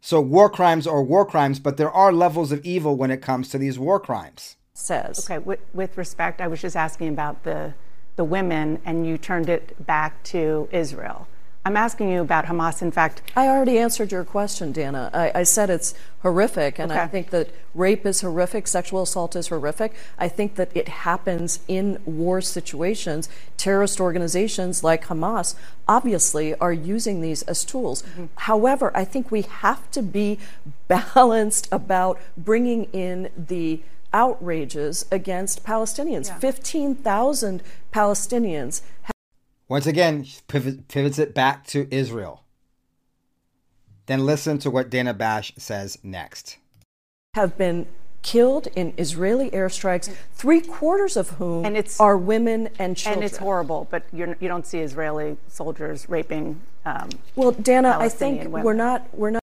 So 0.00 0.20
war 0.20 0.48
crimes 0.48 0.86
are 0.86 1.02
war 1.02 1.26
crimes, 1.26 1.58
but 1.58 1.76
there 1.76 1.90
are 1.90 2.12
levels 2.12 2.52
of 2.52 2.64
evil 2.64 2.96
when 2.96 3.10
it 3.10 3.20
comes 3.20 3.48
to 3.48 3.58
these 3.58 3.78
war 3.78 3.98
crimes. 3.98 4.56
Says. 4.74 5.24
Okay, 5.28 5.38
with, 5.38 5.60
with 5.74 5.98
respect, 5.98 6.40
I 6.40 6.46
was 6.46 6.60
just 6.60 6.76
asking 6.76 7.08
about 7.08 7.42
the 7.42 7.74
the 8.18 8.24
women 8.24 8.80
and 8.84 9.06
you 9.06 9.16
turned 9.16 9.48
it 9.48 9.86
back 9.86 10.22
to 10.24 10.68
Israel. 10.72 11.28
I'm 11.68 11.76
asking 11.76 12.08
you 12.08 12.22
about 12.22 12.46
Hamas. 12.46 12.80
In 12.80 12.90
fact, 12.90 13.20
I 13.36 13.46
already 13.46 13.76
answered 13.76 14.10
your 14.10 14.24
question, 14.24 14.72
Dana. 14.72 15.10
I, 15.12 15.40
I 15.40 15.42
said 15.42 15.68
it's 15.68 15.92
horrific, 16.22 16.78
and 16.78 16.90
okay. 16.90 17.02
I 17.02 17.06
think 17.06 17.28
that 17.28 17.50
rape 17.74 18.06
is 18.06 18.22
horrific, 18.22 18.66
sexual 18.66 19.02
assault 19.02 19.36
is 19.36 19.48
horrific. 19.48 19.92
I 20.18 20.28
think 20.28 20.54
that 20.54 20.74
it 20.74 20.88
happens 20.88 21.60
in 21.68 22.00
war 22.06 22.40
situations. 22.40 23.28
Terrorist 23.58 24.00
organizations 24.00 24.82
like 24.82 25.08
Hamas 25.08 25.56
obviously 25.86 26.54
are 26.54 26.72
using 26.72 27.20
these 27.20 27.42
as 27.42 27.66
tools. 27.66 28.02
Mm-hmm. 28.02 28.24
However, 28.36 28.90
I 28.94 29.04
think 29.04 29.30
we 29.30 29.42
have 29.42 29.90
to 29.90 30.00
be 30.00 30.38
balanced 30.88 31.68
about 31.70 32.18
bringing 32.34 32.84
in 32.94 33.28
the 33.36 33.82
outrages 34.14 35.04
against 35.12 35.64
Palestinians. 35.64 36.28
Yeah. 36.28 36.38
15,000 36.38 37.62
Palestinians. 37.92 38.80
Once 39.68 39.86
again, 39.86 40.26
pivot, 40.46 40.88
pivots 40.88 41.18
it 41.18 41.34
back 41.34 41.66
to 41.66 41.86
Israel. 41.94 42.44
Then 44.06 44.24
listen 44.24 44.58
to 44.60 44.70
what 44.70 44.88
Dana 44.88 45.12
Bash 45.12 45.52
says 45.58 45.98
next. 46.02 46.56
Have 47.34 47.58
been 47.58 47.86
killed 48.22 48.68
in 48.74 48.94
Israeli 48.96 49.50
airstrikes, 49.50 50.14
three 50.32 50.62
quarters 50.62 51.16
of 51.18 51.30
whom 51.32 51.66
and 51.66 51.76
it's, 51.76 52.00
are 52.00 52.16
women 52.16 52.70
and 52.78 52.96
children. 52.96 53.22
And 53.22 53.24
it's 53.24 53.36
horrible, 53.36 53.86
but 53.90 54.04
you're, 54.10 54.28
you 54.28 54.34
do 54.34 54.48
not 54.48 54.66
see 54.66 54.78
Israeli 54.78 55.36
soldiers 55.48 56.08
raping. 56.08 56.60
Um, 56.86 57.10
well, 57.36 57.52
Dana, 57.52 57.96
I 57.98 58.08
think 58.08 58.44
women. 58.44 58.62
we're 58.62 58.72
not 58.72 59.06
we're 59.12 59.30
not. 59.30 59.42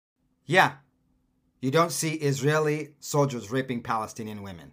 Yeah, 0.46 0.74
you 1.60 1.72
don't 1.72 1.90
see 1.90 2.14
Israeli 2.14 2.90
soldiers 3.00 3.50
raping 3.50 3.82
Palestinian 3.82 4.42
women. 4.42 4.72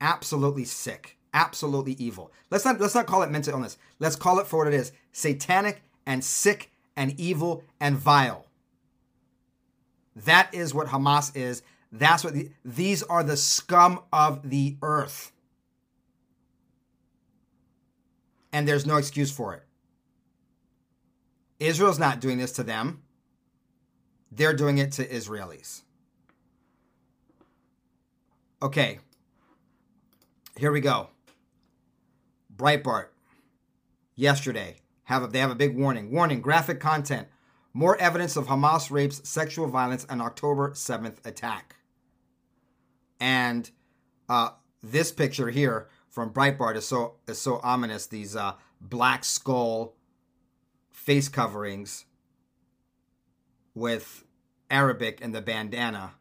Absolutely 0.00 0.64
sick 0.64 1.17
absolutely 1.34 1.92
evil. 1.92 2.32
Let's 2.50 2.64
not 2.64 2.80
let's 2.80 2.94
not 2.94 3.06
call 3.06 3.22
it 3.22 3.30
mental 3.30 3.54
illness. 3.54 3.78
Let's 3.98 4.16
call 4.16 4.38
it 4.38 4.46
for 4.46 4.64
what 4.64 4.72
it 4.72 4.74
is: 4.74 4.92
satanic 5.12 5.82
and 6.06 6.24
sick 6.24 6.70
and 6.96 7.18
evil 7.18 7.64
and 7.80 7.96
vile. 7.96 8.46
That 10.16 10.52
is 10.52 10.74
what 10.74 10.88
Hamas 10.88 11.36
is. 11.36 11.62
That's 11.92 12.24
what 12.24 12.34
the, 12.34 12.50
these 12.64 13.02
are 13.04 13.22
the 13.22 13.36
scum 13.36 14.00
of 14.12 14.50
the 14.50 14.76
earth. 14.82 15.32
And 18.52 18.66
there's 18.66 18.86
no 18.86 18.96
excuse 18.96 19.30
for 19.30 19.54
it. 19.54 19.62
Israel's 21.60 21.98
not 21.98 22.20
doing 22.20 22.38
this 22.38 22.52
to 22.52 22.62
them. 22.62 23.02
They're 24.30 24.54
doing 24.54 24.78
it 24.78 24.92
to 24.92 25.06
Israelis. 25.06 25.82
Okay. 28.62 28.98
Here 30.56 30.72
we 30.72 30.80
go. 30.80 31.10
Breitbart 32.58 33.06
yesterday 34.14 34.76
have 35.04 35.22
a, 35.22 35.26
they 35.28 35.38
have 35.38 35.50
a 35.50 35.54
big 35.54 35.76
warning. 35.76 36.10
Warning: 36.10 36.42
graphic 36.42 36.80
content. 36.80 37.28
More 37.72 37.96
evidence 37.98 38.36
of 38.36 38.48
Hamas 38.48 38.90
rapes, 38.90 39.26
sexual 39.28 39.68
violence, 39.68 40.04
and 40.10 40.20
October 40.20 40.70
7th 40.70 41.24
attack. 41.24 41.76
And 43.20 43.70
uh, 44.28 44.50
this 44.82 45.12
picture 45.12 45.50
here 45.50 45.88
from 46.08 46.32
Breitbart 46.32 46.76
is 46.76 46.86
so 46.86 47.14
is 47.26 47.38
so 47.38 47.60
ominous. 47.62 48.06
These 48.06 48.36
uh, 48.36 48.54
black 48.80 49.24
skull 49.24 49.94
face 50.90 51.28
coverings 51.28 52.04
with 53.74 54.24
Arabic 54.70 55.20
in 55.20 55.32
the 55.32 55.40
bandana. 55.40 56.14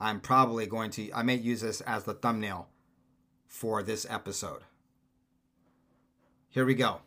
I'm 0.00 0.20
probably 0.20 0.66
going 0.66 0.90
to 0.92 1.10
I 1.14 1.22
may 1.22 1.36
use 1.36 1.60
this 1.60 1.80
as 1.82 2.04
the 2.04 2.14
thumbnail 2.14 2.68
for 3.46 3.82
this 3.82 4.06
episode. 4.10 4.62
Here 6.56 6.64
we 6.64 6.74
go. 6.74 7.02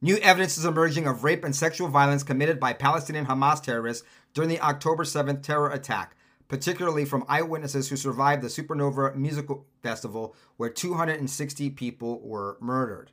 New 0.00 0.16
evidence 0.18 0.56
is 0.56 0.64
emerging 0.64 1.08
of 1.08 1.24
rape 1.24 1.42
and 1.42 1.56
sexual 1.56 1.88
violence 1.88 2.22
committed 2.22 2.60
by 2.60 2.72
Palestinian 2.72 3.26
Hamas 3.26 3.60
terrorists 3.60 4.06
during 4.32 4.48
the 4.48 4.60
October 4.60 5.02
7th 5.02 5.42
terror 5.42 5.72
attack, 5.72 6.14
particularly 6.46 7.04
from 7.04 7.24
eyewitnesses 7.28 7.88
who 7.88 7.96
survived 7.96 8.42
the 8.42 8.46
Supernova 8.46 9.16
Musical 9.16 9.66
Festival, 9.82 10.36
where 10.56 10.70
260 10.70 11.70
people 11.70 12.20
were 12.20 12.58
murdered. 12.60 13.10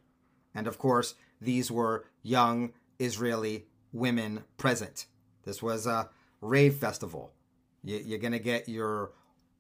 And 0.53 0.67
of 0.67 0.77
course, 0.77 1.15
these 1.41 1.71
were 1.71 2.05
young 2.21 2.71
Israeli 2.99 3.65
women 3.91 4.43
present. 4.57 5.07
This 5.41 5.63
was 5.63 5.87
a 5.87 6.11
rave 6.39 6.75
festival. 6.75 7.33
You're 7.83 8.19
going 8.19 8.31
to 8.33 8.37
get 8.37 8.69
your 8.69 9.11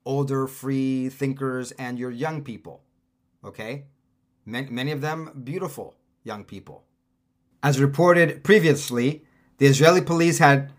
older 0.05 0.45
free 0.45 1.09
thinkers 1.09 1.71
and 1.71 1.97
your 1.97 2.11
young 2.11 2.43
people. 2.43 2.83
Okay? 3.43 3.85
Many, 4.47 4.91
of 4.91 5.01
them 5.01 5.41
beautiful 5.43 5.95
young 6.23 6.43
people. 6.43 6.85
As 7.61 7.81
reported 7.81 8.43
previously, 8.43 9.23
the 9.57 9.65
Israeli 9.65 10.01
police 10.01 10.39
had 10.39 10.71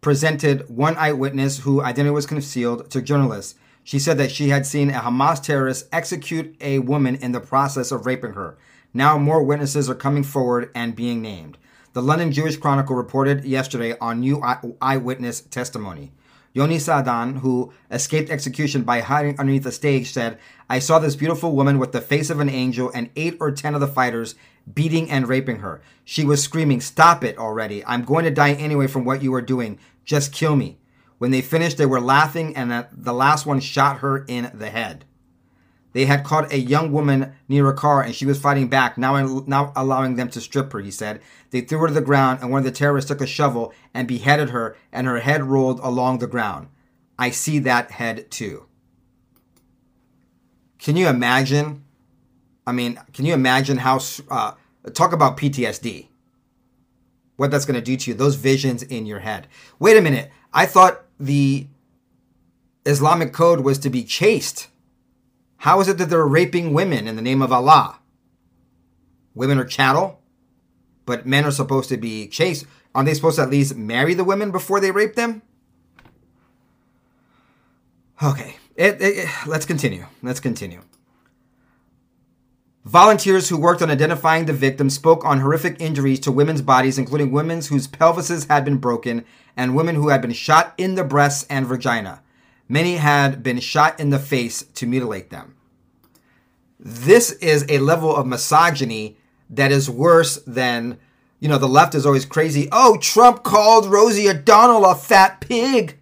presented 0.00 0.68
one 0.68 0.96
eyewitness 0.96 1.60
who 1.60 1.82
identity 1.82 2.12
was 2.12 2.26
concealed 2.26 2.90
to 2.90 3.02
journalists. 3.02 3.54
She 3.84 3.98
said 3.98 4.18
that 4.18 4.30
she 4.30 4.48
had 4.48 4.66
seen 4.66 4.90
a 4.90 5.00
Hamas 5.00 5.42
terrorist 5.42 5.88
execute 5.92 6.56
a 6.60 6.78
woman 6.78 7.16
in 7.16 7.32
the 7.32 7.40
process 7.40 7.92
of 7.92 8.06
raping 8.06 8.32
her. 8.32 8.56
Now 8.94 9.18
more 9.18 9.42
witnesses 9.42 9.90
are 9.90 9.94
coming 9.94 10.22
forward 10.22 10.70
and 10.74 10.96
being 10.96 11.20
named. 11.20 11.58
The 11.92 12.02
London 12.02 12.32
Jewish 12.32 12.56
Chronicle 12.56 12.96
reported 12.96 13.44
yesterday 13.44 13.96
on 14.00 14.20
new 14.20 14.42
eyewitness 14.80 15.42
testimony. 15.42 16.12
Yoni 16.54 16.76
Saadon, 16.76 17.38
who 17.38 17.72
escaped 17.90 18.30
execution 18.30 18.82
by 18.82 19.00
hiding 19.00 19.38
underneath 19.38 19.64
the 19.64 19.72
stage, 19.72 20.12
said, 20.12 20.38
I 20.68 20.78
saw 20.78 20.98
this 20.98 21.16
beautiful 21.16 21.56
woman 21.56 21.78
with 21.78 21.92
the 21.92 22.00
face 22.00 22.28
of 22.28 22.40
an 22.40 22.50
angel 22.50 22.90
and 22.94 23.10
eight 23.16 23.36
or 23.40 23.50
ten 23.50 23.74
of 23.74 23.80
the 23.80 23.86
fighters 23.86 24.34
beating 24.72 25.10
and 25.10 25.28
raping 25.28 25.60
her. 25.60 25.80
She 26.04 26.24
was 26.24 26.42
screaming, 26.42 26.80
Stop 26.80 27.24
it 27.24 27.38
already. 27.38 27.84
I'm 27.84 28.04
going 28.04 28.24
to 28.24 28.30
die 28.30 28.52
anyway 28.52 28.86
from 28.86 29.04
what 29.04 29.22
you 29.22 29.32
are 29.34 29.42
doing. 29.42 29.78
Just 30.04 30.32
kill 30.32 30.56
me. 30.56 30.78
When 31.18 31.30
they 31.30 31.40
finished, 31.40 31.78
they 31.78 31.86
were 31.86 32.00
laughing, 32.00 32.56
and 32.56 32.86
the 32.92 33.12
last 33.12 33.46
one 33.46 33.60
shot 33.60 33.98
her 33.98 34.24
in 34.26 34.50
the 34.52 34.70
head. 34.70 35.04
They 35.92 36.06
had 36.06 36.24
caught 36.24 36.52
a 36.52 36.58
young 36.58 36.90
woman 36.90 37.34
near 37.48 37.68
a 37.68 37.74
car 37.74 38.02
and 38.02 38.14
she 38.14 38.26
was 38.26 38.40
fighting 38.40 38.68
back, 38.68 38.96
now, 38.96 39.44
now 39.46 39.72
allowing 39.76 40.16
them 40.16 40.28
to 40.30 40.40
strip 40.40 40.72
her, 40.72 40.80
he 40.80 40.90
said. 40.90 41.20
They 41.50 41.60
threw 41.60 41.80
her 41.80 41.88
to 41.88 41.94
the 41.94 42.00
ground 42.00 42.40
and 42.40 42.50
one 42.50 42.60
of 42.60 42.64
the 42.64 42.70
terrorists 42.70 43.08
took 43.08 43.20
a 43.20 43.26
shovel 43.26 43.72
and 43.92 44.08
beheaded 44.08 44.50
her 44.50 44.76
and 44.90 45.06
her 45.06 45.20
head 45.20 45.42
rolled 45.42 45.80
along 45.80 46.18
the 46.18 46.26
ground. 46.26 46.68
I 47.18 47.30
see 47.30 47.58
that 47.60 47.92
head 47.92 48.30
too. 48.30 48.66
Can 50.78 50.96
you 50.96 51.08
imagine? 51.08 51.84
I 52.66 52.72
mean, 52.72 52.98
can 53.12 53.24
you 53.24 53.34
imagine 53.34 53.78
how, 53.78 54.00
uh, 54.30 54.52
talk 54.94 55.12
about 55.12 55.36
PTSD? 55.36 56.08
What 57.36 57.50
that's 57.50 57.64
going 57.64 57.78
to 57.78 57.84
do 57.84 57.96
to 57.96 58.10
you, 58.10 58.16
those 58.16 58.36
visions 58.36 58.82
in 58.82 59.06
your 59.06 59.20
head. 59.20 59.46
Wait 59.78 59.96
a 59.96 60.00
minute. 60.00 60.30
I 60.52 60.66
thought 60.66 61.04
the 61.18 61.66
Islamic 62.84 63.32
code 63.32 63.60
was 63.60 63.78
to 63.78 63.90
be 63.90 64.04
chaste. 64.04 64.68
How 65.62 65.78
is 65.78 65.86
it 65.86 65.96
that 65.98 66.10
they're 66.10 66.26
raping 66.26 66.72
women 66.72 67.06
in 67.06 67.14
the 67.14 67.22
name 67.22 67.40
of 67.40 67.52
Allah? 67.52 68.00
Women 69.32 69.58
are 69.58 69.64
chattel, 69.64 70.20
but 71.06 71.24
men 71.24 71.44
are 71.44 71.52
supposed 71.52 71.88
to 71.90 71.96
be 71.96 72.26
chaste. 72.26 72.66
Aren't 72.92 73.06
they 73.06 73.14
supposed 73.14 73.36
to 73.36 73.42
at 73.42 73.50
least 73.50 73.76
marry 73.76 74.12
the 74.12 74.24
women 74.24 74.50
before 74.50 74.80
they 74.80 74.90
rape 74.90 75.14
them? 75.14 75.42
Okay, 78.20 78.56
it, 78.74 79.00
it, 79.00 79.18
it, 79.18 79.28
let's 79.46 79.64
continue. 79.64 80.06
Let's 80.20 80.40
continue. 80.40 80.82
Volunteers 82.84 83.48
who 83.48 83.56
worked 83.56 83.82
on 83.82 83.90
identifying 83.90 84.46
the 84.46 84.52
victims 84.52 84.94
spoke 84.94 85.24
on 85.24 85.38
horrific 85.38 85.80
injuries 85.80 86.18
to 86.20 86.32
women's 86.32 86.60
bodies, 86.60 86.98
including 86.98 87.30
women 87.30 87.60
whose 87.62 87.86
pelvises 87.86 88.48
had 88.48 88.64
been 88.64 88.78
broken 88.78 89.24
and 89.56 89.76
women 89.76 89.94
who 89.94 90.08
had 90.08 90.22
been 90.22 90.32
shot 90.32 90.74
in 90.76 90.96
the 90.96 91.04
breasts 91.04 91.46
and 91.48 91.68
vagina. 91.68 92.20
Many 92.72 92.96
had 92.96 93.42
been 93.42 93.60
shot 93.60 94.00
in 94.00 94.08
the 94.08 94.18
face 94.18 94.62
to 94.62 94.86
mutilate 94.86 95.28
them. 95.28 95.56
This 96.80 97.32
is 97.32 97.66
a 97.68 97.76
level 97.80 98.16
of 98.16 98.26
misogyny 98.26 99.18
that 99.50 99.70
is 99.70 99.90
worse 99.90 100.36
than, 100.46 100.98
you 101.38 101.50
know, 101.50 101.58
the 101.58 101.68
left 101.68 101.94
is 101.94 102.06
always 102.06 102.24
crazy. 102.24 102.70
Oh, 102.72 102.96
Trump 102.96 103.42
called 103.42 103.90
Rosie 103.90 104.26
O'Donnell 104.26 104.86
a 104.86 104.94
fat 104.94 105.42
pig, 105.42 105.98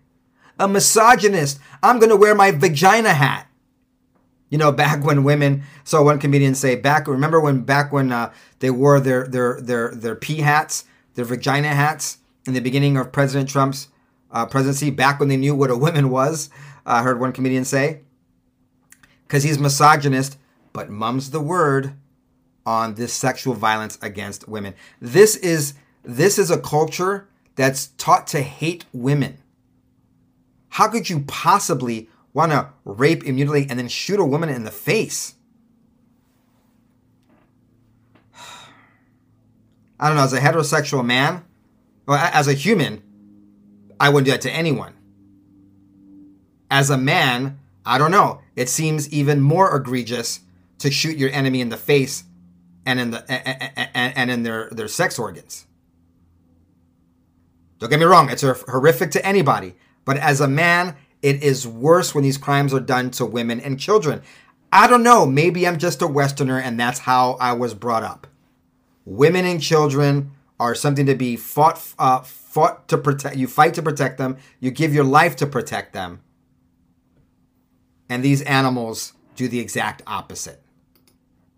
a 0.61 0.69
misogynist. 0.69 1.59
I'm 1.83 1.99
going 1.99 2.09
to 2.09 2.15
wear 2.17 2.37
my 2.37 2.53
vagina 2.53 3.15
hat. 3.15 3.49
You 4.49 4.59
know, 4.59 4.71
back 4.71 5.03
when 5.03 5.25
women 5.25 5.65
saw 5.83 6.05
one 6.05 6.21
comedian 6.21 6.55
say, 6.55 6.77
back, 6.77 7.09
remember 7.09 7.41
when, 7.41 7.63
back 7.63 7.93
when 7.93 8.13
uh, 8.13 8.33
they 8.61 8.71
wore 8.71 9.01
their, 9.01 9.27
their, 9.27 9.61
their, 9.61 9.93
their 9.93 10.15
pee 10.15 10.43
hats, 10.43 10.85
their 11.15 11.25
vagina 11.25 11.75
hats 11.75 12.19
in 12.47 12.55
the 12.55 12.61
beginning 12.61 12.97
of 12.97 13.11
President 13.11 13.49
Trump's 13.49 13.89
uh, 14.33 14.47
presidency 14.47 14.91
back 14.91 15.19
when 15.19 15.29
they 15.29 15.37
knew 15.37 15.55
what 15.55 15.71
a 15.71 15.77
woman 15.77 16.11
was. 16.11 16.51
I 16.87 17.01
uh, 17.01 17.03
heard 17.03 17.21
one 17.21 17.33
comedian 17.33 17.65
say, 17.65 18.01
because 19.27 19.43
he's 19.43 19.59
misogynist, 19.59 20.39
but 20.73 20.91
mum's 20.91 21.31
the 21.31 21.41
word 21.41 21.95
on 22.65 22.95
this 22.95 23.13
sexual 23.13 23.55
violence 23.55 23.99
against 24.03 24.49
women. 24.49 24.75
This 25.01 25.37
is 25.37 25.75
this 26.03 26.39
is 26.39 26.51
a 26.51 26.59
culture 26.59 27.29
that's 27.57 27.89
taught 27.99 28.27
to 28.29 28.41
hate 28.41 28.85
women. 28.93 29.39
How 30.71 30.89
could 30.89 31.11
you 31.11 31.21
possibly 31.21 32.09
want 32.33 32.53
to 32.53 32.71
rape 32.85 33.23
and 33.25 33.35
mutilate 33.35 33.71
and 33.71 33.79
then 33.79 33.89
shoot 33.89 34.21
a 34.21 34.25
woman 34.25 34.49
in 34.49 34.65
the 34.65 34.71
face? 34.71 35.35
I 40.01 40.09
don't 40.09 40.17
know, 40.17 40.23
as 40.23 40.33
a 40.33 40.41
heterosexual 40.41 41.05
man, 41.05 41.45
or 42.07 42.17
as 42.17 42.49
a 42.49 42.55
human, 42.55 43.03
I 44.01 44.09
wouldn't 44.09 44.25
do 44.25 44.33
that 44.33 44.41
to 44.43 44.51
anyone. 44.51 44.95
As 46.71 46.89
a 46.89 46.97
man, 46.97 47.61
I 47.85 47.99
don't 47.99 48.11
know. 48.11 48.41
It 48.57 48.69
seems 48.69 49.13
even 49.13 49.41
more 49.41 49.77
egregious 49.77 50.41
to 50.79 50.91
shoot 50.91 51.19
your 51.19 51.31
enemy 51.31 51.61
in 51.61 51.69
the 51.69 51.77
face 51.77 52.25
and 52.87 52.99
in 52.99 53.11
the 53.11 53.31
and, 53.31 54.17
and 54.17 54.31
in 54.31 54.43
their 54.43 54.71
their 54.71 54.89
sex 54.89 55.19
organs. 55.19 55.67
Don't 57.79 57.91
get 57.91 57.99
me 57.99 58.05
wrong, 58.05 58.31
it's 58.31 58.43
horrific 58.43 59.11
to 59.13 59.25
anybody, 59.25 59.75
but 60.05 60.19
as 60.19 60.41
a 60.41 60.49
man, 60.49 60.97
it 61.23 61.43
is 61.43 61.67
worse 61.67 62.15
when 62.15 62.25
these 62.25 62.37
crimes 62.37 62.75
are 62.75 62.81
done 62.81 63.11
to 63.13 63.25
women 63.25 63.59
and 63.61 63.81
children. 63.81 64.23
I 64.73 64.87
don't 64.87 65.03
know, 65.03 65.25
maybe 65.27 65.67
I'm 65.67 65.79
just 65.79 66.03
a 66.03 66.07
westerner 66.07 66.59
and 66.59 66.79
that's 66.79 67.01
how 67.01 67.39
I 67.41 67.55
was 67.55 67.75
brought 67.75 68.03
up. 68.03 68.27
Women 69.07 69.47
and 69.47 69.63
children 69.63 70.33
are 70.61 70.75
something 70.75 71.07
to 71.07 71.15
be 71.15 71.37
fought 71.37 71.83
uh, 71.99 72.21
fought 72.21 72.87
to 72.89 72.99
protect. 72.99 73.37
You 73.37 73.49
fight 73.49 73.75
to 73.75 73.83
protect 73.83 74.19
them. 74.19 74.37
You 74.61 74.71
give 74.71 74.95
your 74.95 75.05
life 75.05 75.35
to 75.37 75.47
protect 75.47 75.95
them. 75.95 76.21
And 78.09 78.23
these 78.23 78.43
animals 78.43 79.15
do 79.37 79.49
the 79.49 79.59
exact 79.59 80.03
opposite. 80.07 80.63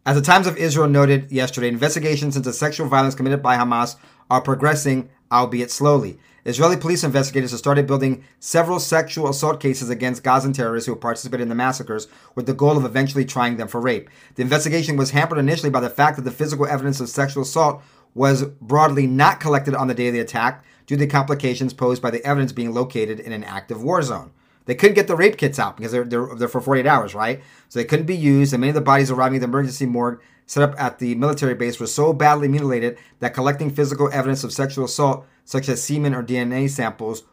As 0.06 0.16
the 0.16 0.22
Times 0.22 0.46
of 0.46 0.56
Israel 0.56 0.88
noted 0.88 1.32
yesterday, 1.32 1.68
investigations 1.68 2.36
into 2.36 2.52
sexual 2.52 2.88
violence 2.88 3.14
committed 3.14 3.42
by 3.42 3.56
Hamas 3.56 3.96
are 4.30 4.40
progressing, 4.40 5.10
albeit 5.30 5.70
slowly. 5.70 6.18
Israeli 6.44 6.76
police 6.76 7.04
investigators 7.04 7.52
have 7.52 7.60
started 7.60 7.86
building 7.86 8.24
several 8.40 8.80
sexual 8.80 9.28
assault 9.28 9.60
cases 9.60 9.90
against 9.90 10.24
Gazan 10.24 10.52
terrorists 10.52 10.88
who 10.88 10.96
participated 10.96 11.42
in 11.42 11.48
the 11.48 11.54
massacres 11.54 12.08
with 12.34 12.46
the 12.46 12.54
goal 12.54 12.76
of 12.76 12.84
eventually 12.84 13.24
trying 13.24 13.56
them 13.56 13.68
for 13.68 13.80
rape. 13.80 14.10
The 14.34 14.42
investigation 14.42 14.96
was 14.96 15.12
hampered 15.12 15.38
initially 15.38 15.70
by 15.70 15.80
the 15.80 15.90
fact 15.90 16.16
that 16.16 16.22
the 16.22 16.32
physical 16.32 16.66
evidence 16.66 16.98
of 17.00 17.08
sexual 17.08 17.44
assault 17.44 17.82
was 18.14 18.44
broadly 18.44 19.06
not 19.06 19.40
collected 19.40 19.74
on 19.74 19.88
the 19.88 19.94
day 19.94 20.08
of 20.08 20.14
the 20.14 20.20
attack 20.20 20.64
due 20.86 20.96
to 20.96 21.00
the 21.00 21.06
complications 21.06 21.72
posed 21.72 22.02
by 22.02 22.10
the 22.10 22.24
evidence 22.24 22.52
being 22.52 22.72
located 22.72 23.20
in 23.20 23.32
an 23.32 23.44
active 23.44 23.82
war 23.82 24.02
zone. 24.02 24.32
They 24.64 24.74
couldn't 24.74 24.94
get 24.94 25.08
the 25.08 25.16
rape 25.16 25.36
kits 25.36 25.58
out 25.58 25.76
because 25.76 25.92
they're, 25.92 26.04
they're, 26.04 26.34
they're 26.36 26.48
for 26.48 26.60
48 26.60 26.86
hours, 26.86 27.14
right? 27.14 27.42
So 27.68 27.78
they 27.78 27.84
couldn't 27.84 28.06
be 28.06 28.16
used, 28.16 28.52
and 28.52 28.60
many 28.60 28.70
of 28.70 28.74
the 28.74 28.80
bodies 28.80 29.10
arriving 29.10 29.36
at 29.36 29.40
the 29.40 29.48
emergency 29.48 29.86
morgue 29.86 30.20
set 30.46 30.62
up 30.62 30.74
at 30.78 30.98
the 30.98 31.14
military 31.14 31.54
base 31.54 31.80
were 31.80 31.86
so 31.86 32.12
badly 32.12 32.48
mutilated 32.48 32.98
that 33.20 33.34
collecting 33.34 33.70
physical 33.70 34.08
evidence 34.12 34.44
of 34.44 34.52
sexual 34.52 34.84
assault, 34.84 35.26
such 35.44 35.68
as 35.68 35.82
semen 35.82 36.14
or 36.14 36.22
DNA 36.22 36.68
samples, 36.68 37.24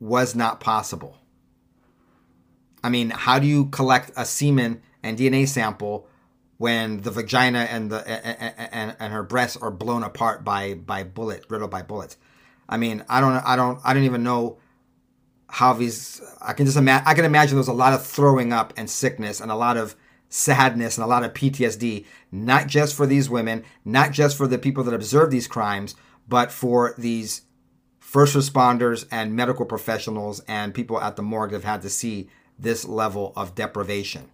was 0.00 0.34
not 0.34 0.60
possible. 0.60 1.18
I 2.82 2.88
mean, 2.88 3.10
how 3.10 3.38
do 3.38 3.46
you 3.46 3.66
collect 3.66 4.10
a 4.16 4.24
semen 4.24 4.82
and 5.02 5.18
DNA 5.18 5.46
sample 5.46 6.06
when 6.62 7.00
the 7.00 7.10
vagina 7.10 7.66
and 7.68 7.90
the 7.90 8.08
and, 8.08 8.94
and, 9.00 9.12
her 9.12 9.24
breasts 9.24 9.56
are 9.56 9.72
blown 9.72 10.04
apart 10.04 10.44
by 10.44 10.74
by 10.74 11.02
bullet 11.02 11.44
riddled 11.48 11.72
by 11.72 11.82
bullets? 11.82 12.16
I 12.68 12.76
mean, 12.76 13.04
I 13.08 13.20
don't, 13.20 13.34
I 13.34 13.56
don't, 13.56 13.80
I 13.82 13.92
don't 13.92 14.04
even 14.04 14.22
know 14.22 14.58
how 15.48 15.72
these. 15.72 16.22
I 16.40 16.52
can 16.52 16.66
just 16.66 16.78
imagine. 16.78 17.04
I 17.08 17.14
can 17.14 17.24
imagine 17.24 17.56
there's 17.56 17.66
a 17.66 17.72
lot 17.72 17.94
of 17.94 18.06
throwing 18.06 18.52
up 18.52 18.72
and 18.76 18.88
sickness 18.88 19.40
and 19.40 19.50
a 19.50 19.56
lot 19.56 19.76
of 19.76 19.96
sadness 20.28 20.96
and 20.96 21.04
a 21.04 21.08
lot 21.08 21.24
of 21.24 21.34
PTSD, 21.34 22.06
not 22.30 22.68
just 22.68 22.94
for 22.94 23.06
these 23.06 23.28
women, 23.28 23.64
not 23.84 24.12
just 24.12 24.36
for 24.36 24.46
the 24.46 24.56
people 24.56 24.84
that 24.84 24.94
observe 24.94 25.32
these 25.32 25.48
crimes, 25.48 25.96
but 26.28 26.52
for 26.52 26.94
these 26.96 27.42
first 27.98 28.36
responders 28.36 29.04
and 29.10 29.34
medical 29.34 29.66
professionals 29.66 30.40
and 30.46 30.74
people 30.74 31.00
at 31.00 31.16
the 31.16 31.22
morgue 31.22 31.50
that 31.50 31.56
have 31.56 31.64
had 31.64 31.82
to 31.82 31.90
see 31.90 32.28
this 32.56 32.84
level 32.84 33.32
of 33.34 33.56
deprivation. 33.56 34.30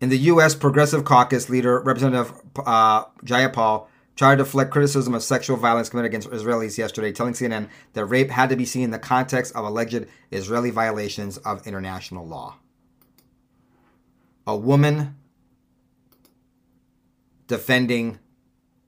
In 0.00 0.08
the 0.08 0.18
U.S. 0.18 0.54
Progressive 0.54 1.04
Caucus, 1.04 1.50
leader 1.50 1.80
Representative 1.80 2.32
uh, 2.64 3.04
Jayapal 3.24 3.86
tried 4.16 4.36
to 4.36 4.44
deflect 4.44 4.70
criticism 4.70 5.14
of 5.14 5.22
sexual 5.22 5.56
violence 5.56 5.90
committed 5.90 6.10
against 6.10 6.30
Israelis 6.30 6.78
yesterday, 6.78 7.12
telling 7.12 7.34
CNN 7.34 7.68
that 7.92 8.04
rape 8.06 8.30
had 8.30 8.48
to 8.48 8.56
be 8.56 8.64
seen 8.64 8.84
in 8.84 8.90
the 8.90 8.98
context 8.98 9.54
of 9.54 9.64
alleged 9.64 10.06
Israeli 10.30 10.70
violations 10.70 11.36
of 11.38 11.66
international 11.66 12.26
law. 12.26 12.56
A 14.46 14.56
woman 14.56 15.16
defending 17.46 18.18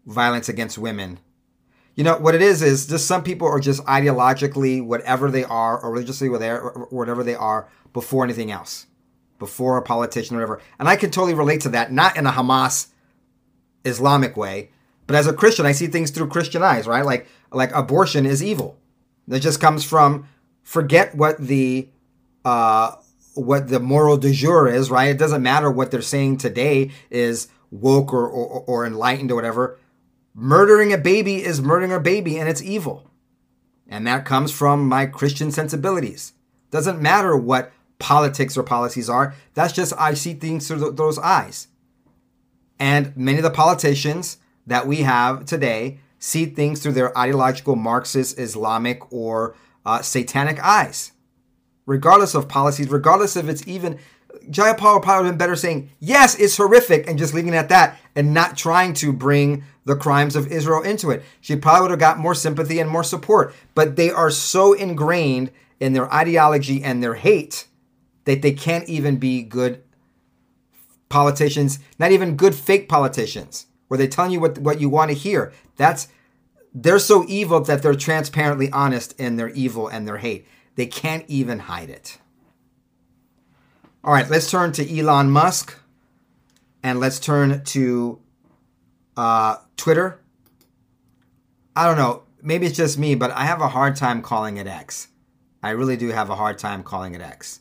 violence 0.06 0.48
against 0.48 0.78
women. 0.78 1.18
You 1.94 2.04
know, 2.04 2.16
what 2.16 2.34
it 2.34 2.40
is 2.40 2.62
is 2.62 2.86
just 2.86 3.06
some 3.06 3.22
people 3.22 3.48
are 3.48 3.60
just 3.60 3.84
ideologically 3.84 4.82
whatever 4.82 5.30
they 5.30 5.44
are, 5.44 5.78
or 5.78 5.90
religiously 5.92 6.28
whatever 6.30 7.22
they 7.22 7.34
are, 7.34 7.68
before 7.92 8.24
anything 8.24 8.50
else, 8.50 8.86
before 9.42 9.76
a 9.76 9.82
politician 9.82 10.36
or 10.36 10.38
whatever. 10.38 10.60
And 10.78 10.88
I 10.88 10.94
can 10.94 11.10
totally 11.10 11.34
relate 11.34 11.62
to 11.62 11.68
that, 11.70 11.90
not 11.90 12.16
in 12.16 12.28
a 12.28 12.30
Hamas 12.30 12.86
Islamic 13.84 14.36
way, 14.36 14.70
but 15.08 15.16
as 15.16 15.26
a 15.26 15.32
Christian, 15.32 15.66
I 15.66 15.72
see 15.72 15.88
things 15.88 16.12
through 16.12 16.28
Christian 16.28 16.62
eyes, 16.62 16.86
right? 16.86 17.04
Like 17.04 17.26
like 17.50 17.74
abortion 17.74 18.24
is 18.24 18.40
evil. 18.40 18.78
That 19.26 19.40
just 19.40 19.60
comes 19.60 19.84
from 19.84 20.28
forget 20.62 21.16
what 21.16 21.38
the 21.38 21.88
uh, 22.44 22.92
what 23.34 23.66
the 23.66 23.80
moral 23.80 24.16
du 24.16 24.32
jour 24.32 24.68
is, 24.68 24.92
right? 24.92 25.10
It 25.10 25.18
doesn't 25.18 25.42
matter 25.42 25.72
what 25.72 25.90
they're 25.90 26.02
saying 26.02 26.36
today 26.36 26.92
is 27.10 27.48
woke 27.72 28.12
or, 28.12 28.28
or, 28.28 28.60
or 28.68 28.86
enlightened 28.86 29.32
or 29.32 29.34
whatever. 29.34 29.76
Murdering 30.34 30.92
a 30.92 30.98
baby 30.98 31.42
is 31.42 31.60
murdering 31.60 31.92
a 31.92 31.98
baby 31.98 32.38
and 32.38 32.48
it's 32.48 32.62
evil. 32.62 33.10
And 33.88 34.06
that 34.06 34.24
comes 34.24 34.52
from 34.52 34.88
my 34.88 35.06
Christian 35.06 35.50
sensibilities. 35.50 36.32
Doesn't 36.70 37.02
matter 37.02 37.36
what 37.36 37.72
politics 38.02 38.58
or 38.58 38.64
policies 38.64 39.08
are. 39.08 39.34
That's 39.54 39.72
just 39.72 39.94
I 39.96 40.14
see 40.14 40.34
things 40.34 40.66
through 40.66 40.90
those 40.90 41.18
eyes. 41.18 41.68
And 42.78 43.16
many 43.16 43.38
of 43.38 43.44
the 43.44 43.50
politicians 43.50 44.38
that 44.66 44.86
we 44.86 44.98
have 44.98 45.46
today 45.46 45.98
see 46.18 46.46
things 46.46 46.82
through 46.82 46.92
their 46.92 47.16
ideological 47.16 47.76
Marxist, 47.76 48.38
Islamic, 48.38 49.12
or 49.12 49.54
uh, 49.86 50.02
satanic 50.02 50.58
eyes, 50.62 51.12
regardless 51.86 52.34
of 52.34 52.48
policies, 52.48 52.88
regardless 52.88 53.36
if 53.36 53.48
it's 53.48 53.66
even 53.66 53.98
Jayapal 54.50 55.02
probably 55.02 55.22
would 55.22 55.26
have 55.26 55.32
been 55.32 55.38
better 55.38 55.56
saying, 55.56 55.90
yes, 56.00 56.34
it's 56.38 56.56
horrific, 56.56 57.08
and 57.08 57.18
just 57.18 57.34
leaving 57.34 57.54
it 57.54 57.58
at 57.58 57.68
that 57.68 57.98
and 58.16 58.34
not 58.34 58.56
trying 58.56 58.94
to 58.94 59.12
bring 59.12 59.64
the 59.84 59.96
crimes 59.96 60.36
of 60.36 60.50
Israel 60.50 60.82
into 60.82 61.10
it. 61.10 61.22
She 61.40 61.54
probably 61.56 61.82
would 61.82 61.90
have 61.90 62.00
got 62.00 62.18
more 62.18 62.34
sympathy 62.34 62.80
and 62.80 62.90
more 62.90 63.04
support. 63.04 63.54
But 63.74 63.96
they 63.96 64.10
are 64.10 64.30
so 64.30 64.72
ingrained 64.72 65.50
in 65.80 65.92
their 65.92 66.12
ideology 66.12 66.82
and 66.82 67.02
their 67.02 67.14
hate 67.14 67.66
that 68.24 68.42
they 68.42 68.52
can't 68.52 68.88
even 68.88 69.16
be 69.16 69.42
good 69.42 69.82
politicians, 71.08 71.78
not 71.98 72.12
even 72.12 72.36
good 72.36 72.54
fake 72.54 72.88
politicians, 72.88 73.66
where 73.88 73.98
they're 73.98 74.06
telling 74.06 74.32
you 74.32 74.40
what, 74.40 74.58
what 74.58 74.80
you 74.80 74.88
want 74.88 75.10
to 75.10 75.16
hear. 75.16 75.52
That's 75.76 76.08
they're 76.74 76.98
so 76.98 77.24
evil 77.28 77.60
that 77.60 77.82
they're 77.82 77.94
transparently 77.94 78.70
honest 78.70 79.18
in 79.20 79.36
their 79.36 79.50
evil 79.50 79.88
and 79.88 80.08
their 80.08 80.18
hate. 80.18 80.46
They 80.74 80.86
can't 80.86 81.24
even 81.28 81.60
hide 81.60 81.90
it. 81.90 82.18
All 84.02 84.12
right, 84.12 84.28
let's 84.28 84.50
turn 84.50 84.72
to 84.72 84.98
Elon 84.98 85.30
Musk 85.30 85.78
and 86.82 86.98
let's 86.98 87.20
turn 87.20 87.62
to 87.64 88.20
uh, 89.16 89.56
Twitter. 89.76 90.20
I 91.76 91.86
don't 91.86 91.96
know. 91.96 92.24
Maybe 92.42 92.66
it's 92.66 92.76
just 92.76 92.98
me, 92.98 93.14
but 93.14 93.30
I 93.30 93.44
have 93.44 93.60
a 93.60 93.68
hard 93.68 93.94
time 93.96 94.22
calling 94.22 94.56
it 94.56 94.66
X. 94.66 95.08
I 95.62 95.70
really 95.70 95.96
do 95.96 96.08
have 96.08 96.30
a 96.30 96.34
hard 96.34 96.58
time 96.58 96.82
calling 96.82 97.14
it 97.14 97.20
X. 97.20 97.60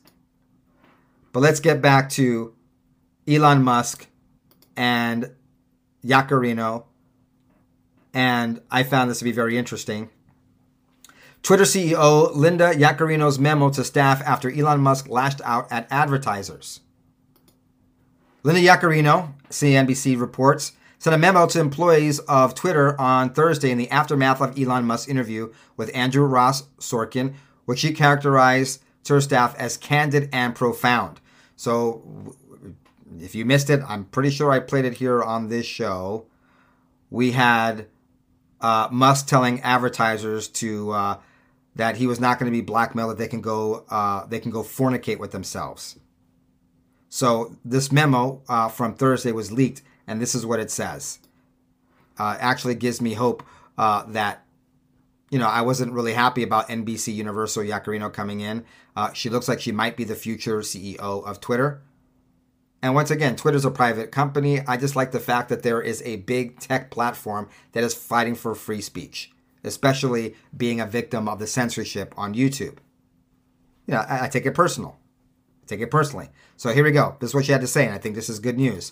But 1.31 1.39
let's 1.41 1.59
get 1.59 1.81
back 1.81 2.09
to 2.11 2.53
Elon 3.27 3.63
Musk 3.63 4.07
and 4.75 5.31
Yaccarino. 6.03 6.85
And 8.13 8.61
I 8.69 8.83
found 8.83 9.09
this 9.09 9.19
to 9.19 9.23
be 9.23 9.31
very 9.31 9.57
interesting. 9.57 10.09
Twitter 11.43 11.63
CEO 11.63 12.35
Linda 12.35 12.73
Yaccarino's 12.73 13.39
memo 13.39 13.69
to 13.71 13.83
staff 13.83 14.21
after 14.21 14.51
Elon 14.51 14.81
Musk 14.81 15.07
lashed 15.09 15.41
out 15.43 15.71
at 15.71 15.87
advertisers. 15.89 16.81
Linda 18.43 18.61
Yaccarino, 18.61 19.33
CNBC 19.49 20.19
reports, 20.19 20.73
sent 20.99 21.15
a 21.15 21.17
memo 21.17 21.47
to 21.47 21.59
employees 21.59 22.19
of 22.19 22.53
Twitter 22.53 22.99
on 22.99 23.33
Thursday 23.33 23.71
in 23.71 23.77
the 23.77 23.89
aftermath 23.89 24.41
of 24.41 24.57
Elon 24.59 24.85
Musk's 24.85 25.09
interview 25.09 25.51
with 25.77 25.89
Andrew 25.95 26.25
Ross 26.25 26.63
Sorkin, 26.79 27.33
which 27.65 27.79
she 27.79 27.91
characterized 27.91 28.83
to 29.03 29.13
her 29.15 29.21
staff 29.21 29.55
as 29.57 29.77
candid 29.77 30.29
and 30.31 30.55
profound. 30.55 31.19
So, 31.55 32.35
if 33.19 33.35
you 33.35 33.45
missed 33.45 33.69
it, 33.69 33.81
I'm 33.87 34.05
pretty 34.05 34.29
sure 34.29 34.51
I 34.51 34.59
played 34.59 34.85
it 34.85 34.95
here 34.95 35.21
on 35.21 35.49
this 35.49 35.65
show. 35.65 36.25
We 37.09 37.31
had 37.31 37.87
uh, 38.61 38.87
Musk 38.91 39.27
telling 39.27 39.61
advertisers 39.61 40.47
to 40.47 40.91
uh, 40.91 41.17
that 41.75 41.97
he 41.97 42.07
was 42.07 42.19
not 42.19 42.39
going 42.39 42.51
to 42.51 42.57
be 42.57 42.61
blackmailed 42.61 43.11
that 43.11 43.17
they 43.17 43.27
can 43.27 43.41
go 43.41 43.85
uh, 43.89 44.25
they 44.25 44.39
can 44.39 44.51
go 44.51 44.63
fornicate 44.63 45.19
with 45.19 45.31
themselves. 45.31 45.99
So 47.09 47.57
this 47.65 47.91
memo 47.91 48.41
uh, 48.47 48.69
from 48.69 48.93
Thursday 48.93 49.31
was 49.33 49.51
leaked, 49.51 49.81
and 50.07 50.21
this 50.21 50.33
is 50.33 50.45
what 50.45 50.59
it 50.59 50.71
says. 50.71 51.19
Uh, 52.17 52.37
actually, 52.39 52.75
gives 52.75 53.01
me 53.01 53.13
hope 53.13 53.43
uh, 53.77 54.03
that 54.07 54.45
you 55.31 55.39
know 55.39 55.47
I 55.47 55.61
wasn't 55.61 55.93
really 55.93 56.13
happy 56.13 56.43
about 56.43 56.69
NBC 56.69 57.13
Universal 57.15 57.63
Yaccarino 57.63 58.13
coming 58.13 58.41
in. 58.41 58.63
Uh, 58.95 59.11
she 59.13 59.29
looks 59.29 59.47
like 59.47 59.59
she 59.59 59.71
might 59.71 59.97
be 59.97 60.03
the 60.03 60.15
future 60.15 60.59
CEO 60.59 60.99
of 60.99 61.41
Twitter. 61.41 61.81
And 62.83 62.93
once 62.93 63.11
again, 63.11 63.35
Twitter's 63.35 63.65
a 63.65 63.71
private 63.71 64.11
company. 64.11 64.61
I 64.67 64.75
just 64.77 64.95
like 64.95 65.11
the 65.11 65.19
fact 65.19 65.49
that 65.49 65.63
there 65.63 65.81
is 65.81 66.01
a 66.03 66.17
big 66.17 66.59
tech 66.59 66.91
platform 66.91 67.47
that 67.73 67.83
is 67.83 67.93
fighting 67.93 68.35
for 68.35 68.53
free 68.53 68.81
speech 68.81 69.31
especially 69.63 70.35
being 70.55 70.79
a 70.79 70.85
victim 70.85 71.27
of 71.27 71.39
the 71.39 71.47
censorship 71.47 72.13
on 72.17 72.33
YouTube. 72.33 72.77
You 73.87 73.95
know, 73.95 73.99
I, 74.07 74.25
I 74.25 74.27
take 74.27 74.45
it 74.45 74.53
personal. 74.53 74.97
I 75.63 75.67
take 75.67 75.81
it 75.81 75.91
personally. 75.91 76.29
So 76.57 76.73
here 76.73 76.83
we 76.83 76.91
go. 76.91 77.17
This 77.19 77.31
is 77.31 77.33
what 77.35 77.45
she 77.45 77.51
had 77.51 77.61
to 77.61 77.67
say, 77.67 77.85
and 77.85 77.93
I 77.93 77.97
think 77.97 78.15
this 78.15 78.29
is 78.29 78.39
good 78.39 78.57
news. 78.57 78.91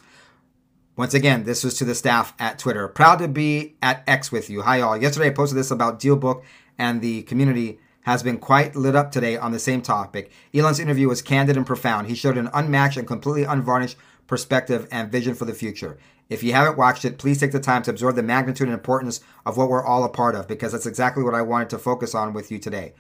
Once 1.00 1.14
again, 1.14 1.46
this 1.46 1.64
was 1.64 1.76
to 1.76 1.86
the 1.86 1.96
staff 1.96 2.34
at 2.40 2.60
Twitter. 2.60 2.86
Proud 2.90 3.20
to 3.20 3.28
be 3.30 3.78
at 3.82 4.04
X 4.06 4.34
with 4.34 4.50
you. 4.50 4.64
Hi, 4.64 4.82
all. 4.82 4.98
Yesterday 4.98 5.28
I 5.28 5.30
posted 5.30 5.58
this 5.58 5.72
about 5.72 5.98
DealBook, 5.98 6.44
and 6.78 7.02
the 7.02 7.24
community 7.24 7.80
has 8.02 8.22
been 8.22 8.38
quite 8.38 8.76
lit 8.76 8.98
up 8.98 9.10
today 9.10 9.38
on 9.38 9.54
the 9.54 9.60
same 9.60 9.82
topic. 9.82 10.30
Elon's 10.54 10.78
interview 10.78 11.08
was 11.08 11.22
candid 11.22 11.56
and 11.56 11.66
profound. 11.66 12.08
He 12.08 12.16
showed 12.16 12.38
an 12.38 12.50
unmatched 12.54 12.98
and 12.98 13.08
completely 13.08 13.46
unvarnished 13.46 13.96
perspective 14.28 14.90
and 14.92 15.10
vision 15.10 15.36
for 15.36 15.46
the 15.46 15.54
future. 15.54 15.98
If 16.28 16.44
you 16.44 16.52
haven't 16.52 16.78
watched 16.78 17.06
it, 17.06 17.18
please 17.18 17.40
take 17.40 17.54
the 17.54 17.62
time 17.62 17.82
to 17.84 17.92
absorb 17.92 18.18
the 18.18 18.22
magnitude 18.22 18.68
and 18.68 18.74
importance 18.74 19.22
of 19.46 19.56
what 19.56 19.70
we're 19.70 19.86
all 19.86 20.04
a 20.04 20.10
part 20.10 20.36
of 20.36 20.50
because 20.50 20.74
that's 20.74 20.86
exactly 20.86 21.24
what 21.24 21.34
I 21.34 21.44
wanted 21.44 21.70
to 21.70 21.80
focus 21.80 22.14
on 22.14 22.34
with 22.34 22.52
you 22.52 22.60
today. 22.60 22.94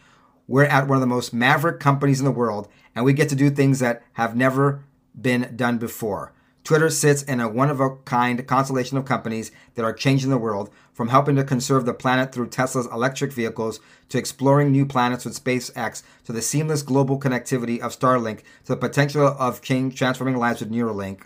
We're 0.47 0.63
at 0.63 0.87
one 0.87 0.95
of 0.95 1.01
the 1.01 1.05
most 1.05 1.33
maverick 1.33 1.81
companies 1.81 2.19
in 2.19 2.25
the 2.25 2.31
world, 2.31 2.69
and 2.95 3.03
we 3.03 3.11
get 3.11 3.27
to 3.27 3.35
do 3.35 3.49
things 3.49 3.79
that 3.79 4.03
have 4.13 4.37
never 4.37 4.85
been 5.19 5.51
done 5.57 5.79
before. 5.79 6.31
Twitter 6.63 6.89
sits 6.89 7.23
in 7.23 7.39
a 7.39 7.49
one 7.49 7.69
of 7.69 7.79
a 7.79 7.95
kind 8.05 8.45
constellation 8.47 8.97
of 8.97 9.05
companies 9.05 9.51
that 9.75 9.85
are 9.85 9.93
changing 9.93 10.29
the 10.29 10.37
world, 10.37 10.69
from 10.93 11.07
helping 11.07 11.35
to 11.37 11.43
conserve 11.43 11.85
the 11.85 11.93
planet 11.93 12.31
through 12.33 12.49
Tesla's 12.49 12.85
electric 12.87 13.31
vehicles, 13.31 13.79
to 14.09 14.17
exploring 14.17 14.71
new 14.71 14.85
planets 14.85 15.25
with 15.25 15.41
SpaceX, 15.41 16.03
to 16.25 16.33
the 16.33 16.41
seamless 16.41 16.81
global 16.81 17.19
connectivity 17.19 17.79
of 17.79 17.97
Starlink, 17.97 18.39
to 18.65 18.73
the 18.73 18.77
potential 18.77 19.25
of 19.25 19.61
change, 19.61 19.95
transforming 19.97 20.35
lives 20.35 20.59
with 20.59 20.71
Neuralink. 20.71 21.21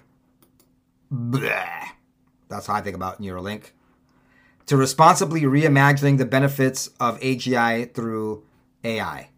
That's 2.50 2.68
how 2.68 2.76
I 2.76 2.82
think 2.82 2.96
about 2.96 3.22
Neuralink. 3.22 3.72
To 4.68 4.78
responsibly 4.78 5.42
reimagining 5.42 6.20
the 6.20 6.26
benefits 6.26 6.88
of 7.00 7.20
AGI 7.20 7.94
through 7.94 8.46
AI. 8.84 9.30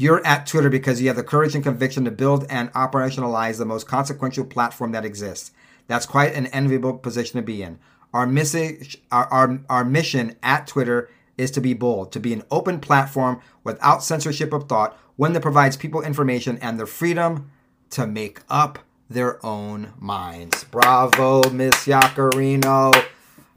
You're 0.00 0.24
at 0.24 0.46
Twitter 0.46 0.70
because 0.70 1.00
you 1.00 1.08
have 1.08 1.16
the 1.16 1.24
courage 1.24 1.56
and 1.56 1.64
conviction 1.64 2.04
to 2.04 2.12
build 2.12 2.46
and 2.48 2.72
operationalize 2.72 3.58
the 3.58 3.64
most 3.64 3.88
consequential 3.88 4.44
platform 4.44 4.92
that 4.92 5.04
exists. 5.04 5.50
That's 5.88 6.06
quite 6.06 6.34
an 6.34 6.46
enviable 6.46 6.96
position 6.98 7.40
to 7.40 7.42
be 7.42 7.64
in. 7.64 7.80
Our, 8.14 8.24
message, 8.24 8.98
our, 9.10 9.26
our, 9.26 9.58
our 9.68 9.84
mission 9.84 10.36
at 10.40 10.68
Twitter 10.68 11.10
is 11.36 11.50
to 11.50 11.60
be 11.60 11.74
bold, 11.74 12.12
to 12.12 12.20
be 12.20 12.32
an 12.32 12.44
open 12.48 12.78
platform 12.78 13.40
without 13.64 14.04
censorship 14.04 14.52
of 14.52 14.68
thought, 14.68 14.96
one 15.16 15.32
that 15.32 15.42
provides 15.42 15.76
people 15.76 16.00
information 16.02 16.58
and 16.58 16.78
the 16.78 16.86
freedom 16.86 17.50
to 17.90 18.06
make 18.06 18.42
up 18.48 18.78
their 19.10 19.44
own 19.44 19.94
minds. 19.98 20.62
Bravo, 20.62 21.50
Miss 21.50 21.86
Yaccarino. 21.86 22.94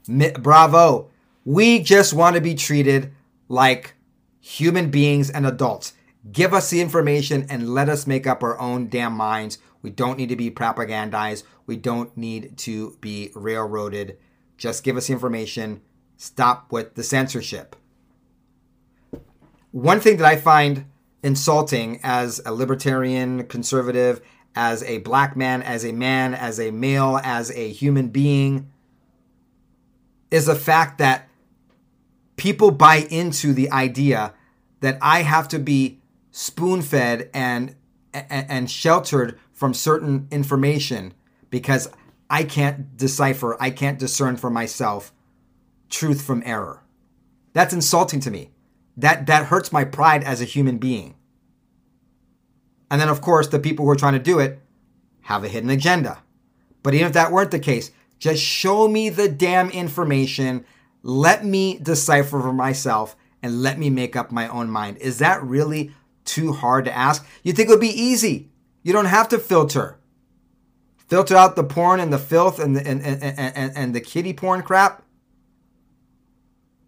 Mi- 0.08 0.32
bravo. 0.32 1.08
We 1.44 1.78
just 1.84 2.12
want 2.12 2.34
to 2.34 2.42
be 2.42 2.56
treated 2.56 3.12
like 3.48 3.94
human 4.40 4.90
beings 4.90 5.30
and 5.30 5.46
adults. 5.46 5.92
Give 6.30 6.54
us 6.54 6.70
the 6.70 6.80
information 6.80 7.46
and 7.48 7.74
let 7.74 7.88
us 7.88 8.06
make 8.06 8.26
up 8.26 8.42
our 8.42 8.58
own 8.60 8.88
damn 8.88 9.14
minds. 9.14 9.58
We 9.82 9.90
don't 9.90 10.16
need 10.16 10.28
to 10.28 10.36
be 10.36 10.50
propagandized. 10.50 11.42
We 11.66 11.76
don't 11.76 12.16
need 12.16 12.56
to 12.58 12.96
be 13.00 13.32
railroaded. 13.34 14.18
Just 14.56 14.84
give 14.84 14.96
us 14.96 15.08
the 15.08 15.14
information. 15.14 15.82
Stop 16.16 16.70
with 16.70 16.94
the 16.94 17.02
censorship. 17.02 17.74
One 19.72 19.98
thing 19.98 20.18
that 20.18 20.26
I 20.26 20.36
find 20.36 20.84
insulting 21.24 21.98
as 22.02 22.40
a 22.44 22.52
libertarian, 22.52 23.46
conservative, 23.46 24.20
as 24.54 24.82
a 24.84 24.98
black 24.98 25.36
man, 25.36 25.62
as 25.62 25.84
a 25.84 25.92
man, 25.92 26.34
as 26.34 26.60
a 26.60 26.70
male, 26.70 27.18
as 27.24 27.50
a 27.50 27.70
human 27.70 28.08
being, 28.08 28.70
is 30.30 30.46
the 30.46 30.54
fact 30.54 30.98
that 30.98 31.28
people 32.36 32.70
buy 32.70 33.06
into 33.10 33.52
the 33.52 33.70
idea 33.70 34.34
that 34.80 34.98
I 35.00 35.22
have 35.22 35.48
to 35.48 35.58
be 35.58 36.01
spoon 36.32 36.82
fed 36.82 37.30
and, 37.32 37.76
and, 38.12 38.70
sheltered 38.70 39.38
from 39.52 39.72
certain 39.72 40.26
information 40.30 41.14
because 41.50 41.88
I 42.28 42.42
can't 42.42 42.96
decipher, 42.96 43.56
I 43.62 43.70
can't 43.70 43.98
discern 43.98 44.36
for 44.36 44.50
myself 44.50 45.12
truth 45.88 46.22
from 46.22 46.42
error. 46.44 46.82
That's 47.52 47.74
insulting 47.74 48.20
to 48.20 48.30
me. 48.30 48.50
That 48.96 49.26
that 49.26 49.46
hurts 49.46 49.72
my 49.72 49.84
pride 49.84 50.24
as 50.24 50.40
a 50.40 50.46
human 50.46 50.78
being. 50.78 51.14
And 52.90 53.00
then, 53.00 53.08
of 53.08 53.20
course, 53.20 53.48
the 53.48 53.58
people 53.58 53.84
who 53.84 53.90
are 53.90 53.96
trying 53.96 54.12
to 54.14 54.18
do 54.18 54.38
it 54.38 54.60
have 55.22 55.44
a 55.44 55.48
hidden 55.48 55.70
agenda. 55.70 56.22
But 56.82 56.94
even 56.94 57.06
if 57.06 57.12
that 57.12 57.32
weren't 57.32 57.50
the 57.50 57.58
case, 57.58 57.90
just 58.18 58.42
show 58.42 58.88
me 58.88 59.08
the 59.08 59.28
damn 59.28 59.70
information. 59.70 60.64
Let 61.02 61.44
me 61.44 61.78
decipher 61.78 62.40
for 62.40 62.52
myself 62.52 63.16
and 63.42 63.62
let 63.62 63.78
me 63.78 63.90
make 63.90 64.14
up 64.14 64.30
my 64.30 64.46
own 64.48 64.70
mind. 64.70 64.98
Is 64.98 65.18
that 65.18 65.42
really 65.42 65.92
too 66.24 66.52
hard 66.52 66.84
to 66.84 66.96
ask? 66.96 67.26
You 67.42 67.52
think 67.52 67.68
it 67.68 67.72
would 67.72 67.80
be 67.80 67.88
easy? 67.88 68.50
You 68.82 68.92
don't 68.92 69.06
have 69.06 69.28
to 69.28 69.38
filter. 69.38 69.98
Filter 71.08 71.36
out 71.36 71.56
the 71.56 71.64
porn 71.64 72.00
and 72.00 72.12
the 72.12 72.18
filth 72.18 72.58
and 72.58 72.76
the, 72.76 72.86
and, 72.86 73.02
and, 73.02 73.22
and, 73.22 73.72
and 73.76 73.94
the 73.94 74.00
kitty 74.00 74.32
porn 74.32 74.62
crap 74.62 75.02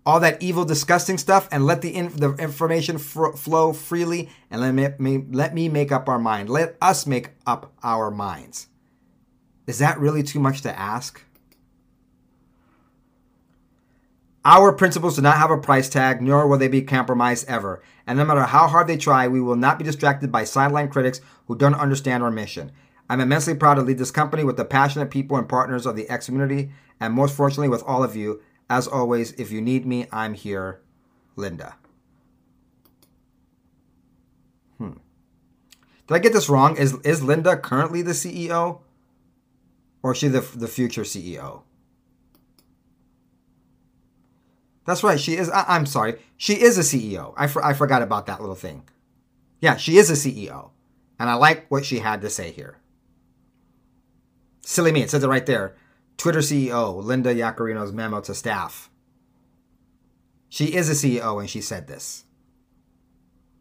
all 0.06 0.20
that 0.20 0.42
evil, 0.42 0.64
disgusting 0.64 1.18
stuff, 1.18 1.48
and 1.50 1.64
let 1.64 1.80
the, 1.80 1.94
in, 1.94 2.08
the 2.08 2.34
information 2.34 2.98
fr- 2.98 3.32
flow 3.32 3.72
freely, 3.72 4.28
and 4.50 4.60
let 4.60 5.00
me, 5.00 5.24
let 5.30 5.54
me 5.54 5.68
make 5.68 5.90
up 5.90 6.08
our 6.08 6.18
mind. 6.18 6.48
Let 6.50 6.76
us 6.80 7.06
make 7.06 7.30
up 7.46 7.72
our 7.82 8.10
minds. 8.10 8.68
Is 9.66 9.78
that 9.78 9.98
really 9.98 10.22
too 10.22 10.40
much 10.40 10.60
to 10.62 10.78
ask? 10.78 11.22
Our 14.46 14.72
principles 14.72 15.16
do 15.16 15.22
not 15.22 15.38
have 15.38 15.50
a 15.50 15.56
price 15.56 15.88
tag, 15.88 16.20
nor 16.20 16.46
will 16.46 16.58
they 16.58 16.68
be 16.68 16.82
compromised 16.82 17.48
ever. 17.48 17.82
And 18.06 18.18
no 18.18 18.26
matter 18.26 18.42
how 18.42 18.66
hard 18.68 18.86
they 18.86 18.98
try, 18.98 19.26
we 19.26 19.40
will 19.40 19.56
not 19.56 19.78
be 19.78 19.84
distracted 19.84 20.30
by 20.30 20.44
sideline 20.44 20.88
critics 20.88 21.22
who 21.46 21.56
don't 21.56 21.74
understand 21.74 22.22
our 22.22 22.30
mission. 22.30 22.70
I'm 23.08 23.20
immensely 23.20 23.54
proud 23.54 23.74
to 23.76 23.82
lead 23.82 23.96
this 23.96 24.10
company 24.10 24.44
with 24.44 24.58
the 24.58 24.64
passionate 24.64 25.10
people 25.10 25.38
and 25.38 25.48
partners 25.48 25.86
of 25.86 25.96
the 25.96 26.08
X 26.10 26.26
community, 26.26 26.70
and 27.00 27.14
most 27.14 27.34
fortunately 27.34 27.70
with 27.70 27.82
all 27.84 28.04
of 28.04 28.16
you. 28.16 28.42
As 28.68 28.86
always, 28.86 29.32
if 29.32 29.50
you 29.50 29.60
need 29.60 29.86
me, 29.86 30.06
I'm 30.12 30.34
here. 30.34 30.80
Linda. 31.36 31.76
Hmm. 34.78 34.92
Did 36.06 36.14
I 36.14 36.18
get 36.18 36.32
this 36.32 36.48
wrong? 36.48 36.76
Is 36.76 36.94
is 37.00 37.22
Linda 37.22 37.56
currently 37.56 38.02
the 38.02 38.12
CEO? 38.12 38.80
Or 40.02 40.12
is 40.12 40.18
she 40.18 40.28
the, 40.28 40.40
the 40.40 40.68
future 40.68 41.02
CEO? 41.02 41.62
That's 44.86 45.02
right. 45.02 45.18
She 45.18 45.36
is. 45.36 45.48
I, 45.50 45.76
am 45.76 45.86
sorry. 45.86 46.16
She 46.36 46.54
is 46.54 46.76
a 46.78 46.82
CEO. 46.82 47.32
I, 47.36 47.46
for, 47.46 47.64
I 47.64 47.72
forgot 47.72 48.02
about 48.02 48.26
that 48.26 48.40
little 48.40 48.54
thing. 48.54 48.88
Yeah, 49.60 49.76
she 49.76 49.96
is 49.96 50.10
a 50.10 50.14
CEO. 50.14 50.70
And 51.18 51.30
I 51.30 51.34
like 51.34 51.66
what 51.70 51.84
she 51.84 52.00
had 52.00 52.20
to 52.22 52.30
say 52.30 52.50
here. 52.50 52.78
Silly 54.60 54.92
me. 54.92 55.02
It 55.02 55.10
says 55.10 55.24
it 55.24 55.28
right 55.28 55.46
there. 55.46 55.74
Twitter 56.16 56.40
CEO 56.40 57.02
Linda 57.02 57.34
Yaccarino's 57.34 57.92
memo 57.92 58.20
to 58.20 58.34
staff. 58.34 58.90
She 60.48 60.74
is 60.74 60.88
a 60.88 60.92
CEO 60.92 61.40
and 61.40 61.50
she 61.50 61.60
said 61.60 61.86
this. 61.86 62.24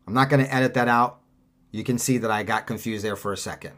I'm 0.06 0.14
not 0.14 0.30
going 0.30 0.44
to 0.44 0.54
edit 0.54 0.74
that 0.76 0.88
out. 0.88 1.22
You 1.72 1.84
can 1.84 1.98
see 1.98 2.20
that 2.20 2.30
I 2.30 2.44
got 2.44 2.68
confused 2.68 3.04
there 3.04 3.16
for 3.16 3.34
a 3.34 3.38
second. 3.38 3.74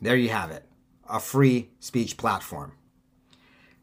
There 0.00 0.16
you 0.16 0.30
have 0.30 0.50
it 0.50 0.64
a 1.08 1.20
free 1.20 1.70
speech 1.78 2.16
platform. 2.16 2.72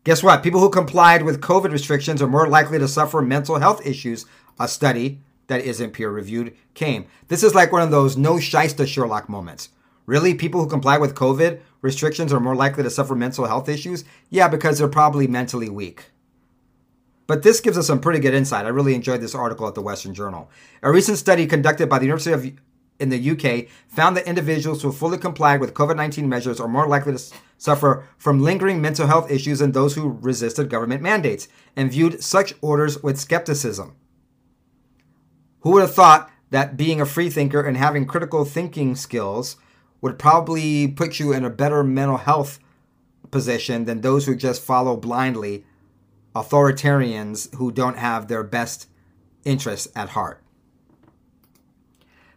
Guess 0.04 0.22
what? 0.22 0.44
People 0.44 0.60
who 0.60 0.70
complied 0.70 1.24
with 1.24 1.39
COVID 1.39 1.72
restrictions 1.72 2.22
are 2.22 2.28
more 2.28 2.48
likely 2.48 2.78
to 2.78 2.89
suffer 2.89 3.22
mental 3.22 3.60
health 3.60 3.86
issues. 3.86 4.26
A 4.60 4.68
study 4.68 5.20
that 5.48 5.62
isn't 5.62 5.92
peer 5.92 6.10
reviewed 6.10 6.54
came. 6.74 7.06
This 7.30 7.42
is 7.42 7.56
like 7.56 7.72
one 7.72 7.82
of 7.82 7.92
those 7.92 8.18
no 8.18 8.38
shyster 8.38 8.86
Sherlock 8.86 9.30
moments. 9.30 9.70
Really? 10.06 10.34
People 10.34 10.62
who 10.62 10.70
comply 10.70 10.98
with 10.98 11.16
COVID 11.16 11.62
restrictions 11.82 12.34
are 12.34 12.42
more 12.42 12.56
likely 12.56 12.84
to 12.84 12.89
suffer 12.89 13.16
mental 13.16 13.46
health 13.46 13.70
issues? 13.70 14.04
Yeah, 14.30 14.50
because 14.50 14.78
they're 14.78 14.89
probably 14.89 15.26
mentally 15.26 15.70
weak. 15.70 16.12
But 17.26 17.44
this 17.44 17.62
gives 17.62 17.78
us 17.78 17.88
some 17.88 18.02
pretty 18.02 18.20
good 18.20 18.34
insight. 18.34 18.66
I 18.66 18.70
really 18.70 18.96
enjoyed 18.96 19.22
this 19.22 19.34
article 19.34 19.68
at 19.70 19.76
the 19.76 19.82
Western 19.82 20.13
Journal. 20.13 20.50
A 20.82 20.92
recent 20.92 21.18
study 21.18 21.48
conducted 21.48 21.88
by 21.88 22.00
the 22.00 22.06
University 22.06 22.34
of 22.34 22.60
in 23.00 23.10
the 23.10 23.32
UK 23.32 23.68
found 23.88 24.16
that 24.16 24.28
individuals 24.28 24.82
who 24.82 24.92
fully 24.92 25.18
complied 25.18 25.60
with 25.60 25.74
COVID 25.74 25.96
19 25.96 26.28
measures 26.28 26.60
are 26.60 26.68
more 26.68 26.88
likely 26.88 27.14
to 27.14 27.34
suffer 27.58 28.08
from 28.18 28.42
lingering 28.42 28.82
mental 28.82 29.08
health 29.08 29.32
issues 29.32 29.60
than 29.60 29.72
those 29.72 29.96
who 29.96 30.18
resisted 30.22 30.70
government 30.70 31.02
mandates 31.02 31.48
and 31.76 31.92
viewed 31.92 32.24
such 32.24 32.54
orders 32.62 33.02
with 33.02 33.20
skepticism. 33.20 33.96
Who 35.62 35.72
would 35.72 35.82
have 35.82 35.96
thought 35.96 36.30
that 36.50 36.78
being 36.78 37.02
a 37.02 37.06
free 37.06 37.30
thinker 37.30 37.62
and 37.62 37.78
having 37.78 38.06
critical 38.06 38.46
thinking 38.46 38.96
skills 38.96 39.56
would 40.02 40.20
probably 40.20 40.88
put 40.88 41.20
you 41.20 41.32
in 41.32 41.46
a 41.46 41.50
better 41.50 41.84
mental 41.84 42.18
health 42.18 42.60
position 43.32 43.86
than 43.86 44.02
those 44.02 44.26
who 44.26 44.36
just 44.36 44.62
follow 44.62 44.98
blindly 44.98 45.66
authoritarians 46.36 47.54
who 47.56 47.72
don't 47.72 47.98
have 47.98 48.28
their 48.28 48.44
best 48.44 48.88
interests 49.46 49.88
at 49.96 50.10
heart? 50.10 50.43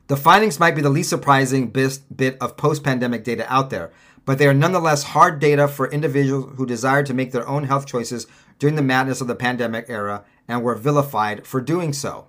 The 0.08 0.16
findings 0.16 0.60
might 0.60 0.76
be 0.76 0.82
the 0.82 0.90
least 0.90 1.10
surprising 1.10 1.68
bit 1.68 2.36
of 2.40 2.56
post 2.56 2.84
pandemic 2.84 3.24
data 3.24 3.52
out 3.52 3.70
there, 3.70 3.90
but 4.24 4.38
they 4.38 4.46
are 4.46 4.54
nonetheless 4.54 5.02
hard 5.02 5.40
data 5.40 5.66
for 5.66 5.90
individuals 5.90 6.54
who 6.56 6.66
desire 6.66 7.02
to 7.02 7.14
make 7.14 7.32
their 7.32 7.48
own 7.48 7.64
health 7.64 7.86
choices 7.86 8.26
during 8.58 8.76
the 8.76 8.82
madness 8.82 9.20
of 9.20 9.26
the 9.26 9.34
pandemic 9.34 9.86
era 9.88 10.24
and 10.46 10.62
were 10.62 10.76
vilified 10.76 11.46
for 11.46 11.60
doing 11.60 11.92
so. 11.92 12.28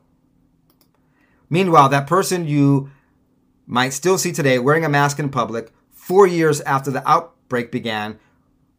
Meanwhile, 1.49 1.89
that 1.89 2.07
person 2.07 2.47
you 2.47 2.89
might 3.67 3.93
still 3.93 4.17
see 4.17 4.31
today 4.31 4.59
wearing 4.59 4.83
a 4.83 4.89
mask 4.89 5.19
in 5.19 5.29
public 5.29 5.71
four 5.91 6.25
years 6.25 6.61
after 6.61 6.89
the 6.89 7.07
outbreak 7.07 7.71
began 7.71 8.19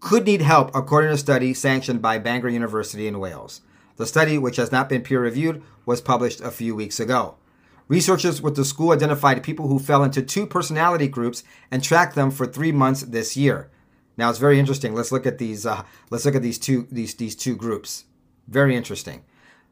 could 0.00 0.24
need 0.24 0.42
help, 0.42 0.74
according 0.74 1.10
to 1.10 1.14
a 1.14 1.18
study 1.18 1.54
sanctioned 1.54 2.00
by 2.00 2.18
Bangor 2.18 2.48
University 2.48 3.06
in 3.06 3.18
Wales. 3.18 3.62
The 3.96 4.06
study, 4.06 4.38
which 4.38 4.56
has 4.56 4.70
not 4.70 4.88
been 4.88 5.02
peer 5.02 5.20
reviewed, 5.20 5.62
was 5.84 6.00
published 6.00 6.40
a 6.40 6.50
few 6.50 6.74
weeks 6.74 7.00
ago. 7.00 7.36
Researchers 7.88 8.42
with 8.42 8.54
the 8.54 8.66
school 8.66 8.92
identified 8.92 9.42
people 9.42 9.68
who 9.68 9.78
fell 9.78 10.04
into 10.04 10.22
two 10.22 10.46
personality 10.46 11.08
groups 11.08 11.42
and 11.70 11.82
tracked 11.82 12.14
them 12.14 12.30
for 12.30 12.46
three 12.46 12.70
months 12.70 13.02
this 13.02 13.36
year. 13.36 13.70
Now 14.18 14.28
it's 14.28 14.38
very 14.38 14.58
interesting. 14.58 14.94
Let's 14.94 15.10
look 15.12 15.26
at 15.26 15.38
these. 15.38 15.64
Uh, 15.64 15.84
let's 16.10 16.24
look 16.26 16.34
at 16.34 16.42
these 16.42 16.58
two 16.58 16.86
these 16.90 17.14
these 17.14 17.34
two 17.34 17.56
groups. 17.56 18.04
Very 18.46 18.76
interesting. 18.76 19.24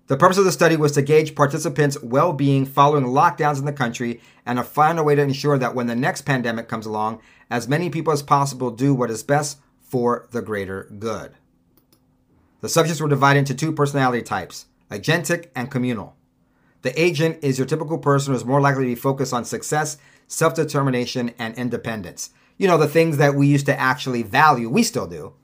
The 0.06 0.16
purpose 0.16 0.38
of 0.38 0.44
the 0.44 0.52
study 0.52 0.76
was 0.76 0.92
to 0.92 1.02
gauge 1.02 1.34
participants' 1.34 2.00
well-being 2.00 2.64
following 2.64 3.06
lockdowns 3.06 3.58
in 3.58 3.64
the 3.64 3.72
country 3.72 4.20
and 4.46 4.56
to 4.56 4.62
find 4.62 5.00
a 5.00 5.02
way 5.02 5.16
to 5.16 5.22
ensure 5.22 5.58
that 5.58 5.74
when 5.74 5.88
the 5.88 5.96
next 5.96 6.22
pandemic 6.22 6.68
comes 6.68 6.86
along, 6.86 7.20
as 7.50 7.66
many 7.66 7.90
people 7.90 8.12
as 8.12 8.22
possible 8.22 8.70
do 8.70 8.94
what 8.94 9.10
is 9.10 9.24
best 9.24 9.58
for 9.80 10.28
the 10.30 10.42
greater 10.42 10.84
good. 10.98 11.32
The 12.60 12.68
subjects 12.68 13.00
were 13.00 13.08
divided 13.08 13.40
into 13.40 13.54
two 13.54 13.72
personality 13.72 14.22
types: 14.22 14.66
agentic 14.90 15.50
and 15.54 15.70
communal. 15.70 16.15
The 16.86 17.02
agent 17.02 17.38
is 17.42 17.58
your 17.58 17.66
typical 17.66 17.98
person 17.98 18.32
who 18.32 18.36
is 18.36 18.44
more 18.44 18.60
likely 18.60 18.84
to 18.84 18.90
be 18.90 18.94
focused 18.94 19.32
on 19.32 19.44
success, 19.44 19.98
self 20.28 20.54
determination, 20.54 21.32
and 21.36 21.52
independence. 21.56 22.30
You 22.58 22.68
know, 22.68 22.78
the 22.78 22.86
things 22.86 23.16
that 23.16 23.34
we 23.34 23.48
used 23.48 23.66
to 23.66 23.76
actually 23.76 24.22
value, 24.22 24.70
we 24.70 24.84
still 24.84 25.08
do, 25.08 25.34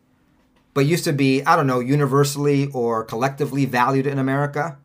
but 0.73 0.87
used 0.87 1.03
to 1.03 1.13
be, 1.13 1.43
I 1.43 1.57
don't 1.57 1.67
know, 1.67 1.81
universally 1.81 2.69
or 2.69 3.03
collectively 3.03 3.65
valued 3.65 4.07
in 4.07 4.21
America. 4.21 4.79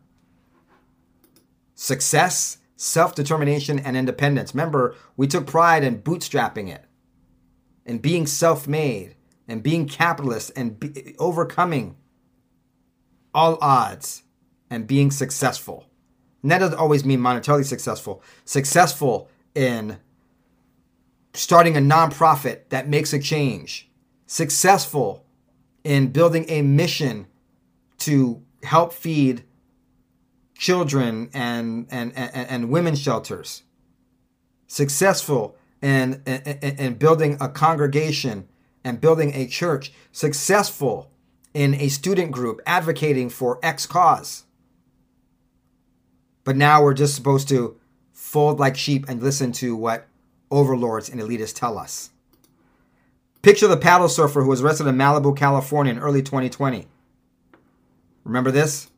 Success, 1.76 2.58
self 2.74 3.14
determination, 3.14 3.78
and 3.78 3.96
independence. 3.96 4.52
Remember, 4.52 4.96
we 5.16 5.28
took 5.28 5.46
pride 5.46 5.84
in 5.84 6.02
bootstrapping 6.02 6.74
it, 6.74 6.86
in 7.86 7.98
being 7.98 8.26
self 8.26 8.66
made, 8.66 9.14
and 9.46 9.62
being 9.62 9.86
capitalist, 9.86 10.50
and 10.56 10.80
be, 10.80 11.14
overcoming 11.20 11.94
all 13.32 13.58
odds, 13.60 14.24
and 14.68 14.88
being 14.88 15.12
successful. 15.12 15.87
And 16.42 16.50
that 16.50 16.58
doesn't 16.58 16.78
always 16.78 17.04
mean 17.04 17.20
monetarily 17.20 17.64
successful. 17.64 18.22
Successful 18.44 19.28
in 19.54 19.98
starting 21.34 21.76
a 21.76 21.80
nonprofit 21.80 22.68
that 22.68 22.88
makes 22.88 23.12
a 23.12 23.18
change. 23.18 23.90
Successful 24.26 25.24
in 25.84 26.08
building 26.08 26.44
a 26.48 26.62
mission 26.62 27.26
to 27.98 28.42
help 28.62 28.92
feed 28.92 29.44
children 30.56 31.30
and, 31.32 31.86
and, 31.90 32.12
and, 32.16 32.48
and 32.48 32.70
women's 32.70 33.00
shelters. 33.00 33.62
Successful 34.66 35.56
in, 35.80 36.22
in, 36.26 36.76
in 36.78 36.94
building 36.94 37.36
a 37.40 37.48
congregation 37.48 38.48
and 38.84 39.00
building 39.00 39.32
a 39.34 39.46
church. 39.46 39.92
Successful 40.12 41.10
in 41.54 41.74
a 41.74 41.88
student 41.88 42.32
group 42.32 42.60
advocating 42.66 43.28
for 43.28 43.58
X 43.62 43.86
cause. 43.86 44.44
But 46.48 46.56
now 46.56 46.82
we're 46.82 46.94
just 46.94 47.14
supposed 47.14 47.46
to 47.50 47.76
fold 48.10 48.58
like 48.58 48.74
sheep 48.74 49.04
and 49.06 49.22
listen 49.22 49.52
to 49.52 49.76
what 49.76 50.06
overlords 50.50 51.10
and 51.10 51.20
elitists 51.20 51.54
tell 51.54 51.76
us. 51.76 52.08
Picture 53.42 53.68
the 53.68 53.76
paddle 53.76 54.08
surfer 54.08 54.40
who 54.40 54.48
was 54.48 54.62
arrested 54.62 54.86
in 54.86 54.96
Malibu, 54.96 55.36
California 55.36 55.92
in 55.92 55.98
early 55.98 56.22
2020. 56.22 56.86
Remember 58.24 58.50
this? 58.50 58.88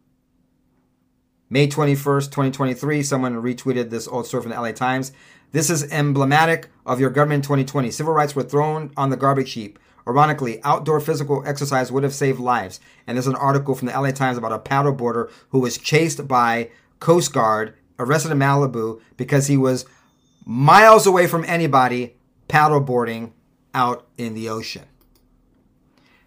May 1.48 1.66
21st, 1.66 2.26
2023, 2.26 3.02
someone 3.02 3.42
retweeted 3.42 3.90
this 3.90 4.06
old 4.06 4.28
story 4.28 4.44
from 4.44 4.52
the 4.52 4.60
LA 4.60 4.70
Times. 4.70 5.10
This 5.50 5.70
is 5.70 5.90
emblematic 5.90 6.68
of 6.86 7.00
your 7.00 7.10
government 7.10 7.38
in 7.38 7.42
2020. 7.42 7.90
Civil 7.90 8.12
rights 8.12 8.36
were 8.36 8.44
thrown 8.44 8.92
on 8.96 9.10
the 9.10 9.16
garbage 9.16 9.54
heap. 9.54 9.76
Ironically, 10.06 10.62
outdoor 10.62 11.00
physical 11.00 11.42
exercise 11.44 11.90
would 11.90 12.04
have 12.04 12.14
saved 12.14 12.38
lives. 12.38 12.78
And 13.08 13.16
there's 13.16 13.26
an 13.26 13.34
article 13.34 13.74
from 13.74 13.88
the 13.88 14.00
LA 14.00 14.12
Times 14.12 14.38
about 14.38 14.52
a 14.52 14.60
paddleboarder 14.60 15.32
who 15.48 15.58
was 15.58 15.78
chased 15.78 16.28
by 16.28 16.70
Coast 17.00 17.32
Guard, 17.32 17.74
arrested 17.98 18.32
in 18.32 18.38
Malibu 18.38 19.00
because 19.16 19.46
he 19.46 19.56
was 19.56 19.84
miles 20.46 21.06
away 21.06 21.26
from 21.26 21.44
anybody 21.44 22.16
paddleboarding 22.48 23.32
out 23.74 24.06
in 24.16 24.34
the 24.34 24.48
ocean. 24.48 24.84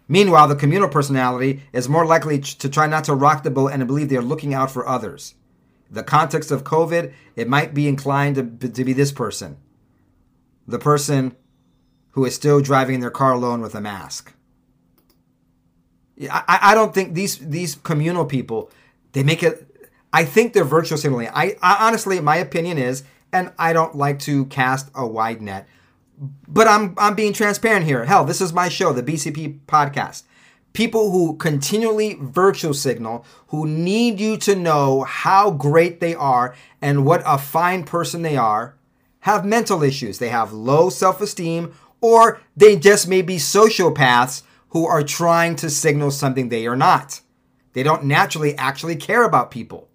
Meanwhile, 0.06 0.48
the 0.48 0.56
communal 0.56 0.88
personality 0.88 1.62
is 1.72 1.88
more 1.88 2.04
likely 2.04 2.38
to 2.38 2.68
try 2.68 2.86
not 2.86 3.04
to 3.04 3.14
rock 3.14 3.42
the 3.42 3.50
boat 3.50 3.72
and 3.72 3.80
to 3.80 3.86
believe 3.86 4.08
they 4.08 4.16
are 4.16 4.22
looking 4.22 4.52
out 4.52 4.70
for 4.70 4.86
others. 4.86 5.34
The 5.90 6.02
context 6.02 6.50
of 6.50 6.64
COVID, 6.64 7.12
it 7.36 7.48
might 7.48 7.72
be 7.72 7.88
inclined 7.88 8.60
to, 8.60 8.68
to 8.68 8.84
be 8.84 8.92
this 8.92 9.12
person 9.12 9.58
the 10.66 10.78
person 10.78 11.36
who 12.10 12.24
is 12.24 12.34
still 12.34 12.60
driving 12.60 12.96
in 12.96 13.00
their 13.00 13.10
car 13.10 13.32
alone 13.32 13.60
with 13.60 13.74
a 13.74 13.80
mask. 13.80 14.32
I, 16.30 16.58
I 16.62 16.74
don't 16.74 16.94
think 16.94 17.14
these 17.14 17.38
these 17.38 17.74
communal 17.74 18.24
people 18.24 18.70
they 19.12 19.24
make 19.24 19.42
it 19.42 19.73
I 20.14 20.24
think 20.24 20.52
they're 20.52 20.64
virtual 20.64 20.96
signaling. 20.96 21.28
I, 21.34 21.56
I 21.60 21.88
honestly, 21.88 22.20
my 22.20 22.36
opinion 22.36 22.78
is, 22.78 23.02
and 23.32 23.52
I 23.58 23.72
don't 23.72 23.96
like 23.96 24.20
to 24.20 24.44
cast 24.46 24.88
a 24.94 25.04
wide 25.06 25.42
net, 25.42 25.66
but 26.48 26.68
I'm 26.68 26.94
I'm 26.98 27.16
being 27.16 27.32
transparent 27.32 27.84
here. 27.84 28.04
Hell, 28.04 28.24
this 28.24 28.40
is 28.40 28.52
my 28.52 28.68
show, 28.68 28.92
the 28.92 29.02
BCP 29.02 29.58
podcast. 29.66 30.22
people 30.72 31.10
who 31.12 31.36
continually 31.36 32.18
virtual 32.20 32.74
signal, 32.74 33.24
who 33.48 33.66
need 33.66 34.20
you 34.20 34.36
to 34.38 34.54
know 34.54 35.02
how 35.04 35.50
great 35.50 36.00
they 36.00 36.14
are 36.14 36.54
and 36.82 37.06
what 37.06 37.22
a 37.24 37.38
fine 37.38 37.84
person 37.84 38.22
they 38.22 38.36
are, 38.36 38.76
have 39.20 39.44
mental 39.44 39.82
issues. 39.82 40.18
They 40.18 40.28
have 40.28 40.52
low 40.52 40.90
self 40.90 41.20
esteem, 41.20 41.72
or 42.00 42.40
they 42.56 42.76
just 42.76 43.08
may 43.08 43.22
be 43.22 43.36
sociopaths 43.36 44.42
who 44.70 44.86
are 44.86 45.02
trying 45.02 45.56
to 45.56 45.70
signal 45.70 46.10
something 46.10 46.48
they 46.48 46.66
are 46.66 46.76
not. 46.76 47.20
They 47.72 47.82
don't 47.82 48.04
naturally 48.04 48.56
actually 48.56 48.96
care 48.96 49.24
about 49.24 49.50
people. 49.50 49.88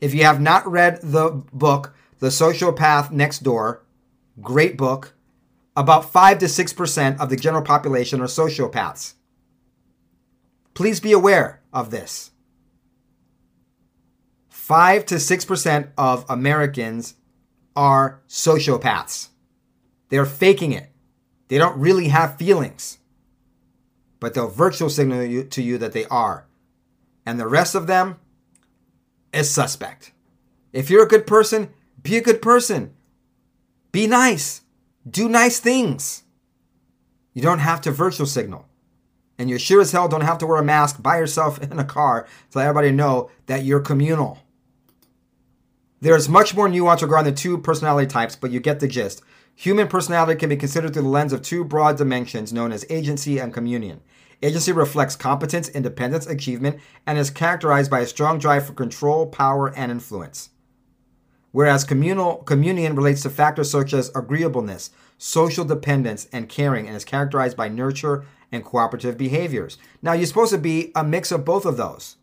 If 0.00 0.14
you 0.14 0.24
have 0.24 0.40
not 0.40 0.66
read 0.66 1.00
the 1.02 1.30
book, 1.52 1.94
The 2.20 2.28
Sociopath 2.28 3.10
Next 3.10 3.40
Door, 3.42 3.84
great 4.40 4.76
book, 4.76 5.14
about 5.76 6.10
5 6.10 6.38
to 6.38 6.46
6% 6.46 7.20
of 7.20 7.30
the 7.30 7.36
general 7.36 7.62
population 7.62 8.20
are 8.20 8.26
sociopaths. 8.26 9.14
Please 10.74 11.00
be 11.00 11.12
aware 11.12 11.62
of 11.72 11.90
this. 11.90 12.30
5 14.48 15.04
to 15.06 15.16
6% 15.16 15.88
of 15.98 16.24
Americans 16.28 17.14
are 17.76 18.22
sociopaths. 18.28 19.28
They're 20.08 20.26
faking 20.26 20.72
it. 20.72 20.90
They 21.48 21.58
don't 21.58 21.78
really 21.78 22.08
have 22.08 22.36
feelings. 22.36 22.98
But 24.18 24.34
they'll 24.34 24.48
virtual 24.48 24.88
signal 24.88 25.24
you, 25.24 25.44
to 25.44 25.62
you 25.62 25.78
that 25.78 25.92
they 25.92 26.04
are. 26.06 26.46
And 27.26 27.38
the 27.38 27.48
rest 27.48 27.74
of 27.74 27.86
them 27.86 28.18
is 29.32 29.50
suspect. 29.50 30.12
If 30.72 30.90
you're 30.90 31.04
a 31.04 31.08
good 31.08 31.26
person, 31.26 31.70
be 32.02 32.16
a 32.16 32.22
good 32.22 32.40
person. 32.40 32.94
Be 33.92 34.06
nice. 34.06 34.62
Do 35.08 35.28
nice 35.28 35.60
things. 35.60 36.22
You 37.32 37.42
don't 37.42 37.58
have 37.58 37.80
to 37.82 37.90
virtual 37.90 38.26
signal. 38.26 38.66
And 39.38 39.48
you 39.48 39.58
sure 39.58 39.80
as 39.80 39.92
hell 39.92 40.08
don't 40.08 40.20
have 40.20 40.38
to 40.38 40.46
wear 40.46 40.58
a 40.58 40.64
mask 40.64 41.02
by 41.02 41.18
yourself 41.18 41.60
in 41.70 41.78
a 41.78 41.84
car 41.84 42.26
to 42.50 42.58
let 42.58 42.66
everybody 42.66 42.92
know 42.92 43.30
that 43.46 43.64
you're 43.64 43.80
communal. 43.80 44.38
There's 46.00 46.28
much 46.28 46.54
more 46.54 46.68
nuance 46.68 47.02
regarding 47.02 47.32
the 47.32 47.38
two 47.38 47.58
personality 47.58 48.06
types, 48.06 48.34
but 48.34 48.50
you 48.50 48.60
get 48.60 48.80
the 48.80 48.88
gist. 48.88 49.22
Human 49.54 49.88
personality 49.88 50.38
can 50.38 50.48
be 50.48 50.56
considered 50.56 50.94
through 50.94 51.02
the 51.02 51.08
lens 51.08 51.34
of 51.34 51.42
two 51.42 51.64
broad 51.64 51.98
dimensions 51.98 52.52
known 52.52 52.72
as 52.72 52.86
agency 52.88 53.38
and 53.38 53.52
communion. 53.52 54.00
Agency 54.42 54.72
reflects 54.72 55.16
competence, 55.16 55.68
independence, 55.68 56.26
achievement, 56.26 56.80
and 57.06 57.18
is 57.18 57.30
characterized 57.30 57.90
by 57.90 58.00
a 58.00 58.06
strong 58.06 58.38
drive 58.38 58.66
for 58.66 58.72
control, 58.72 59.26
power, 59.26 59.68
and 59.76 59.90
influence 59.90 60.50
whereas 61.52 61.84
communal 61.84 62.36
communion 62.36 62.94
relates 62.94 63.22
to 63.22 63.30
factors 63.30 63.70
such 63.70 63.92
as 63.92 64.10
agreeableness, 64.14 64.90
social 65.18 65.64
dependence, 65.64 66.28
and 66.32 66.48
caring, 66.48 66.86
and 66.86 66.96
is 66.96 67.04
characterized 67.04 67.56
by 67.56 67.68
nurture 67.68 68.24
and 68.52 68.64
cooperative 68.64 69.16
behaviors. 69.16 69.78
Now, 70.02 70.12
you're 70.12 70.26
supposed 70.26 70.52
to 70.52 70.58
be 70.58 70.92
a 70.94 71.04
mix 71.04 71.30
of 71.30 71.44
both 71.44 71.64
of 71.64 71.76
those. 71.76 72.16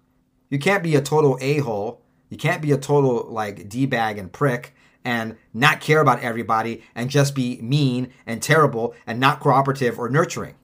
You 0.50 0.60
can't 0.60 0.84
be 0.84 0.96
a 0.96 1.02
total 1.02 1.38
a 1.42 1.60
hole. 1.60 2.02
You 2.30 2.38
can't 2.38 2.62
be 2.62 2.72
a 2.72 2.78
total 2.78 3.26
like 3.30 3.70
d 3.70 3.86
bag 3.86 4.18
and 4.18 4.32
prick 4.32 4.74
and 5.04 5.38
not 5.54 5.80
care 5.80 6.02
about 6.02 6.22
everybody 6.22 6.84
and 6.96 7.10
just 7.10 7.36
be 7.36 7.62
mean 7.62 8.12
and 8.26 8.42
terrible 8.42 8.94
and 9.06 9.20
not 9.20 9.40
cooperative 9.40 9.98
or 9.98 10.10
nurturing. 10.10 10.56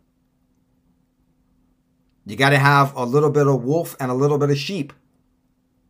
You 2.26 2.36
got 2.36 2.52
to 2.52 2.58
have 2.58 2.96
a 2.96 3.06
little 3.06 3.30
bit 3.30 3.48
of 3.48 3.64
wolf 3.64 3.96
and 4.00 4.10
a 4.10 4.14
little 4.14 4.38
bit 4.38 4.50
of 4.50 4.58
sheep. 4.58 4.94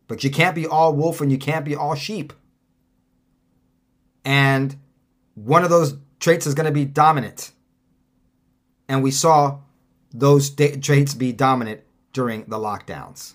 But 0.08 0.24
you 0.24 0.30
can't 0.30 0.54
be 0.54 0.66
all 0.66 0.94
wolf 0.94 1.20
and 1.20 1.30
you 1.30 1.38
can't 1.38 1.64
be 1.64 1.74
all 1.74 1.94
sheep. 1.94 2.32
And 4.24 4.76
one 5.34 5.64
of 5.64 5.70
those 5.70 5.96
traits 6.20 6.46
is 6.46 6.54
going 6.54 6.66
to 6.66 6.72
be 6.72 6.84
dominant. 6.84 7.52
And 8.88 9.02
we 9.02 9.10
saw 9.10 9.60
those 10.12 10.50
da- 10.50 10.76
traits 10.76 11.14
be 11.14 11.32
dominant 11.32 11.82
during 12.12 12.44
the 12.44 12.58
lockdowns. 12.58 13.34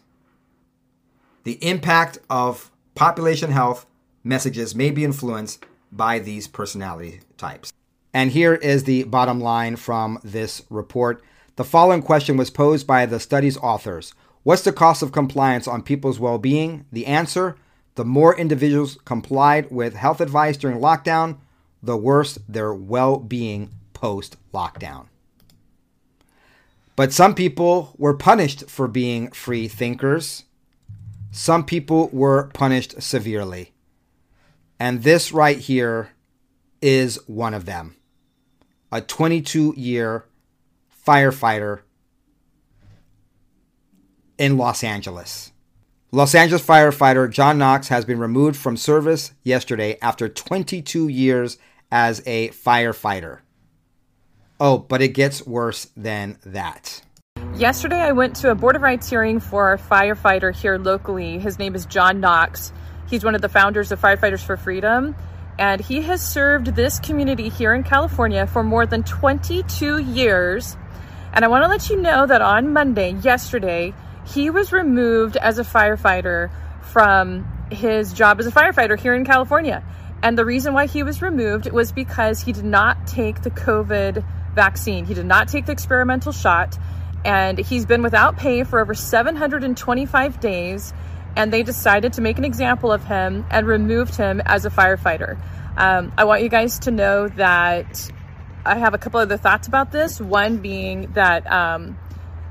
The 1.44 1.64
impact 1.66 2.20
of 2.30 2.72
population 2.96 3.52
health 3.52 3.86
messages 4.24 4.76
may 4.76 4.92
be 4.92 5.04
influenced 5.04 5.66
by 5.92 6.20
these 6.20 6.48
personality 6.48 7.22
types. 7.38 7.74
And 8.14 8.32
here 8.32 8.56
is 8.56 8.84
the 8.84 9.04
bottom 9.04 9.40
line 9.40 9.76
from 9.76 10.20
this 10.24 10.64
report. 10.70 11.24
The 11.60 11.66
following 11.66 12.02
question 12.02 12.38
was 12.38 12.50
posed 12.50 12.88
by 12.88 13.06
the 13.06 13.20
study's 13.20 13.58
authors 13.58 14.14
What's 14.44 14.62
the 14.62 14.72
cost 14.72 15.04
of 15.04 15.12
compliance 15.12 15.68
on 15.68 15.82
people's 15.82 16.18
well 16.18 16.38
being? 16.38 16.86
The 16.90 17.06
answer 17.06 17.58
the 17.96 18.06
more 18.06 18.34
individuals 18.34 18.98
complied 19.04 19.70
with 19.70 19.94
health 19.94 20.22
advice 20.22 20.56
during 20.56 20.80
lockdown, 20.80 21.40
the 21.84 21.98
worse 21.98 22.40
their 22.48 22.74
well 22.74 23.18
being 23.18 23.72
post 23.92 24.38
lockdown. 24.54 25.08
But 26.96 27.12
some 27.12 27.36
people 27.36 27.94
were 27.98 28.16
punished 28.16 28.70
for 28.70 28.88
being 28.88 29.30
free 29.32 29.68
thinkers. 29.68 30.46
Some 31.30 31.66
people 31.66 32.08
were 32.14 32.52
punished 32.54 33.02
severely. 33.02 33.74
And 34.80 35.04
this 35.04 35.34
right 35.34 35.58
here 35.58 36.12
is 36.82 37.20
one 37.28 37.54
of 37.54 37.66
them 37.66 37.98
a 38.94 39.02
22 39.02 39.74
year 39.76 40.24
firefighter 41.10 41.80
in 44.38 44.58
Los 44.58 44.84
Angeles. 44.84 45.52
Los 46.12 46.36
Angeles 46.36 46.64
firefighter 46.64 47.28
John 47.28 47.58
Knox 47.58 47.88
has 47.88 48.06
been 48.06 48.20
removed 48.20 48.56
from 48.56 48.78
service 48.78 49.32
yesterday 49.42 49.98
after 50.04 50.30
22 50.30 51.08
years 51.08 51.58
as 51.92 52.22
a 52.28 52.50
firefighter. 52.50 53.40
Oh, 54.60 54.78
but 54.78 55.02
it 55.02 55.10
gets 55.10 55.48
worse 55.48 55.86
than 55.98 56.38
that. 56.46 57.02
Yesterday, 57.56 58.02
I 58.02 58.12
went 58.12 58.36
to 58.38 58.52
a 58.52 58.56
Board 58.56 58.76
of 58.76 58.84
Rights 58.84 59.10
hearing 59.10 59.40
for 59.40 59.74
a 59.74 59.80
firefighter 59.80 60.56
here 60.56 60.78
locally. 60.78 61.40
His 61.40 61.58
name 61.58 61.74
is 61.74 61.88
John 61.88 62.20
Knox. 62.20 62.72
He's 63.10 63.24
one 63.24 63.34
of 63.34 63.42
the 63.42 63.50
founders 63.50 63.92
of 63.92 64.00
Firefighters 64.00 64.44
for 64.44 64.58
Freedom, 64.58 65.16
and 65.58 65.82
he 65.82 66.02
has 66.04 66.22
served 66.22 66.68
this 66.76 67.00
community 67.00 67.50
here 67.50 67.74
in 67.74 67.84
California 67.84 68.46
for 68.46 68.62
more 68.62 68.86
than 68.86 69.02
22 69.02 69.98
years. 69.98 70.78
And 71.34 71.46
I 71.46 71.48
want 71.48 71.64
to 71.64 71.70
let 71.70 71.90
you 71.90 71.98
know 71.98 72.26
that 72.26 72.42
on 72.42 72.74
Monday, 72.74 73.12
yesterday, 73.12 73.94
he 74.26 74.50
was 74.50 74.72
removed 74.72 75.38
as 75.38 75.60
a 75.60 75.64
firefighter 75.64 76.50
from 76.82 77.48
his 77.72 78.14
job 78.14 78.40
as 78.40 78.48
a 78.48 78.52
firefighter 78.52 79.00
here 79.00 79.14
in 79.14 79.26
California. 79.26 79.84
And 80.22 80.38
the 80.38 80.46
reason 80.46 80.74
why 80.74 80.88
he 80.88 81.04
was 81.04 81.22
removed 81.22 81.72
was 81.72 81.92
because 81.92 82.42
he 82.42 82.52
did 82.52 82.66
not 82.66 83.08
take 83.08 83.42
the 83.42 83.52
COVID 83.52 84.24
vaccine. 84.54 85.06
He 85.06 85.14
did 85.14 85.26
not 85.26 85.48
take 85.48 85.66
the 85.66 85.72
experimental 85.72 86.32
shot. 86.32 86.78
And 87.24 87.58
he's 87.58 87.86
been 87.86 88.02
without 88.02 88.38
pay 88.38 88.64
for 88.64 88.80
over 88.80 88.94
725 88.94 90.40
days. 90.40 90.94
And 91.36 91.54
they 91.54 91.64
decided 91.64 92.14
to 92.14 92.22
make 92.22 92.38
an 92.38 92.44
example 92.44 92.92
of 92.92 93.04
him 93.06 93.46
and 93.50 93.68
removed 93.68 94.16
him 94.16 94.42
as 94.46 94.66
a 94.66 94.70
firefighter. 94.70 95.40
Um, 95.78 96.12
I 96.18 96.26
want 96.26 96.44
you 96.44 96.50
guys 96.50 96.80
to 96.80 96.92
know 96.92 97.30
that 97.30 98.12
I 98.70 98.78
have 98.78 98.94
a 98.94 98.98
couple 98.98 99.20
other 99.20 99.38
thoughts 99.38 99.68
about 99.68 99.92
this. 99.92 100.22
One 100.22 100.58
being 100.58 101.12
that 101.14 101.50
um, 101.52 101.98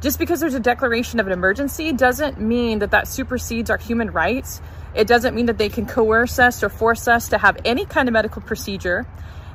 just 0.01 0.19
because 0.19 0.41
there's 0.41 0.55
a 0.55 0.61
declaration 0.61 1.21
of 1.21 1.27
an 1.27 1.33
emergency 1.33 1.93
doesn't 1.93 2.41
mean 2.41 2.81
that 2.81 2.91
that 2.91 3.07
supersedes 3.07 3.71
our 3.71 3.79
human 3.79 4.11
rights. 4.11 4.61
It 4.95 5.07
doesn't 5.07 5.35
mean 5.35 5.47
that 5.47 5.59
they 5.59 5.69
can 5.69 5.87
coerce 5.87 6.39
us 6.39 6.63
or 6.63 6.69
force 6.69 7.07
us 7.07 7.29
to 7.29 7.39
have 7.39 7.59
any 7.65 7.85
kind 7.85 8.09
of 8.09 8.13
medical 8.13 8.43
procedure. 8.43 9.07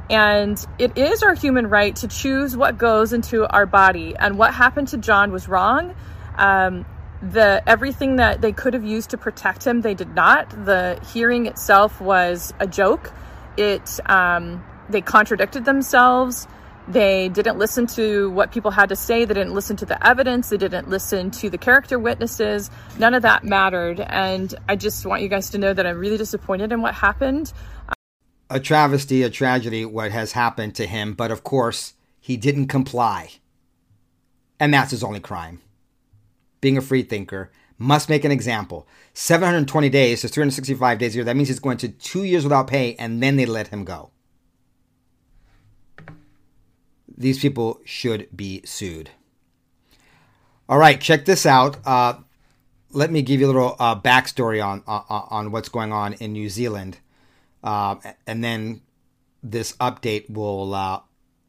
And 0.10 0.64
it 0.80 0.98
is 0.98 1.22
our 1.22 1.34
human 1.34 1.68
right 1.68 1.96
to 1.98 2.08
choose 2.08 2.56
what 2.56 2.78
goes 2.78 3.14
into 3.14 3.46
our 3.48 3.66
body. 3.66 4.16
And 4.18 4.38
what 4.38 4.54
happened 4.54 4.90
to 4.90 4.98
John 4.98 5.32
was 5.32 5.48
wrong. 5.48 5.96
Um, 6.36 6.86
the 7.22 7.64
everything 7.68 8.18
that 8.18 8.42
they 8.42 8.52
could 8.52 8.74
have 8.74 8.84
used 8.84 9.12
to 9.12 9.18
protect 9.18 9.66
him, 9.66 9.82
they 9.82 9.94
did 9.94 10.14
not. 10.14 10.50
The 10.66 11.00
hearing 11.14 11.46
itself 11.46 12.02
was 12.02 12.54
a 12.60 12.68
joke. 12.68 13.14
It 13.56 14.00
um, 14.06 14.64
they 14.94 15.02
contradicted 15.02 15.66
themselves. 15.66 16.48
They 16.88 17.30
didn't 17.30 17.58
listen 17.58 17.88
to 17.88 18.30
what 18.32 18.52
people 18.52 18.72
had 18.72 18.90
to 18.90 18.96
say. 18.96 19.26
They 19.26 19.34
didn't 19.34 19.54
listen 19.54 19.76
to 19.78 19.86
the 19.86 20.06
evidence. 20.06 20.50
They 20.50 20.58
didn't 20.58 20.90
listen 20.90 21.32
to 21.32 21.50
the 21.50 21.58
character 21.58 21.98
witnesses. 21.98 22.70
None 23.00 23.14
of 23.14 23.22
that 23.24 23.44
mattered. 23.44 24.02
And 24.02 24.54
I 24.68 24.76
just 24.76 25.06
want 25.06 25.22
you 25.22 25.30
guys 25.30 25.50
to 25.52 25.58
know 25.58 25.74
that 25.74 25.86
I'm 25.86 25.98
really 25.98 26.18
disappointed 26.18 26.72
in 26.72 26.82
what 26.82 26.94
happened. 26.94 27.52
A 28.50 28.60
travesty, 28.60 29.24
a 29.24 29.30
tragedy, 29.30 29.86
what 29.86 30.12
has 30.12 30.34
happened 30.34 30.76
to 30.76 30.86
him. 30.86 31.14
But 31.14 31.32
of 31.32 31.44
course, 31.44 31.94
he 32.20 32.38
didn't 32.38 32.68
comply. 32.68 33.32
And 34.60 34.74
that's 34.74 34.92
his 34.92 35.04
only 35.04 35.20
crime. 35.20 35.62
Being 36.62 36.78
a 36.78 36.82
free 36.82 37.04
thinker 37.04 37.52
must 37.78 38.10
make 38.10 38.24
an 38.24 38.32
example. 38.32 38.88
720 39.14 39.90
days 39.90 40.24
is 40.24 40.32
365 40.32 40.98
days 41.00 41.14
a 41.14 41.16
year. 41.16 41.26
That 41.26 41.36
means 41.36 41.48
he's 41.48 41.60
going 41.60 41.78
to 41.78 41.90
two 41.90 42.24
years 42.24 42.44
without 42.44 42.68
pay, 42.68 42.96
and 42.96 43.24
then 43.24 43.36
they 43.36 43.46
let 43.46 43.70
him 43.70 43.84
go 43.84 44.12
these 47.18 47.40
people 47.40 47.80
should 47.86 48.28
be 48.36 48.62
sued. 48.66 49.12
All 50.70 50.78
right, 50.78 51.00
check 51.00 51.26
this 51.26 51.46
out. 51.46 51.78
Uh, 51.86 52.16
let 52.92 53.12
me 53.12 53.22
give 53.22 53.40
you 53.40 53.48
a 53.48 53.52
little 53.52 53.76
uh, 53.80 54.00
backstory 54.00 54.64
on, 54.64 54.84
uh, 54.88 55.02
on 55.10 55.52
what's 55.52 55.70
going 55.70 55.92
on 55.92 56.14
in 56.14 56.32
New 56.32 56.50
Zealand, 56.50 57.00
uh, 57.64 57.96
and 58.26 58.44
then 58.44 58.82
this 59.42 59.74
update 59.74 60.30
will 60.30 60.74
uh, 60.74 61.02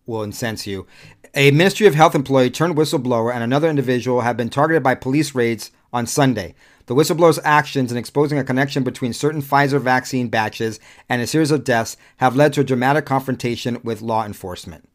will 0.06 0.22
incense 0.22 0.66
you. 0.66 0.86
A 1.34 1.50
Ministry 1.50 1.86
of 1.86 1.94
Health 1.94 2.14
employee 2.14 2.50
turned 2.50 2.76
whistleblower 2.76 3.32
and 3.32 3.42
another 3.42 3.68
individual 3.68 4.20
have 4.20 4.36
been 4.36 4.50
targeted 4.50 4.82
by 4.82 4.94
police 4.94 5.34
raids 5.34 5.70
on 5.92 6.06
Sunday. 6.06 6.54
The 6.86 6.94
whistleblower's 6.94 7.40
actions 7.44 7.90
in 7.90 7.96
exposing 7.96 8.38
a 8.38 8.44
connection 8.44 8.84
between 8.84 9.12
certain 9.12 9.40
Pfizer 9.40 9.80
vaccine 9.80 10.28
batches 10.28 10.78
and 11.08 11.22
a 11.22 11.26
series 11.26 11.50
of 11.50 11.64
deaths 11.64 11.96
have 12.18 12.36
led 12.36 12.52
to 12.52 12.60
a 12.60 12.64
dramatic 12.64 13.06
confrontation 13.06 13.80
with 13.82 14.02
law 14.02 14.24
enforcement. 14.24 14.88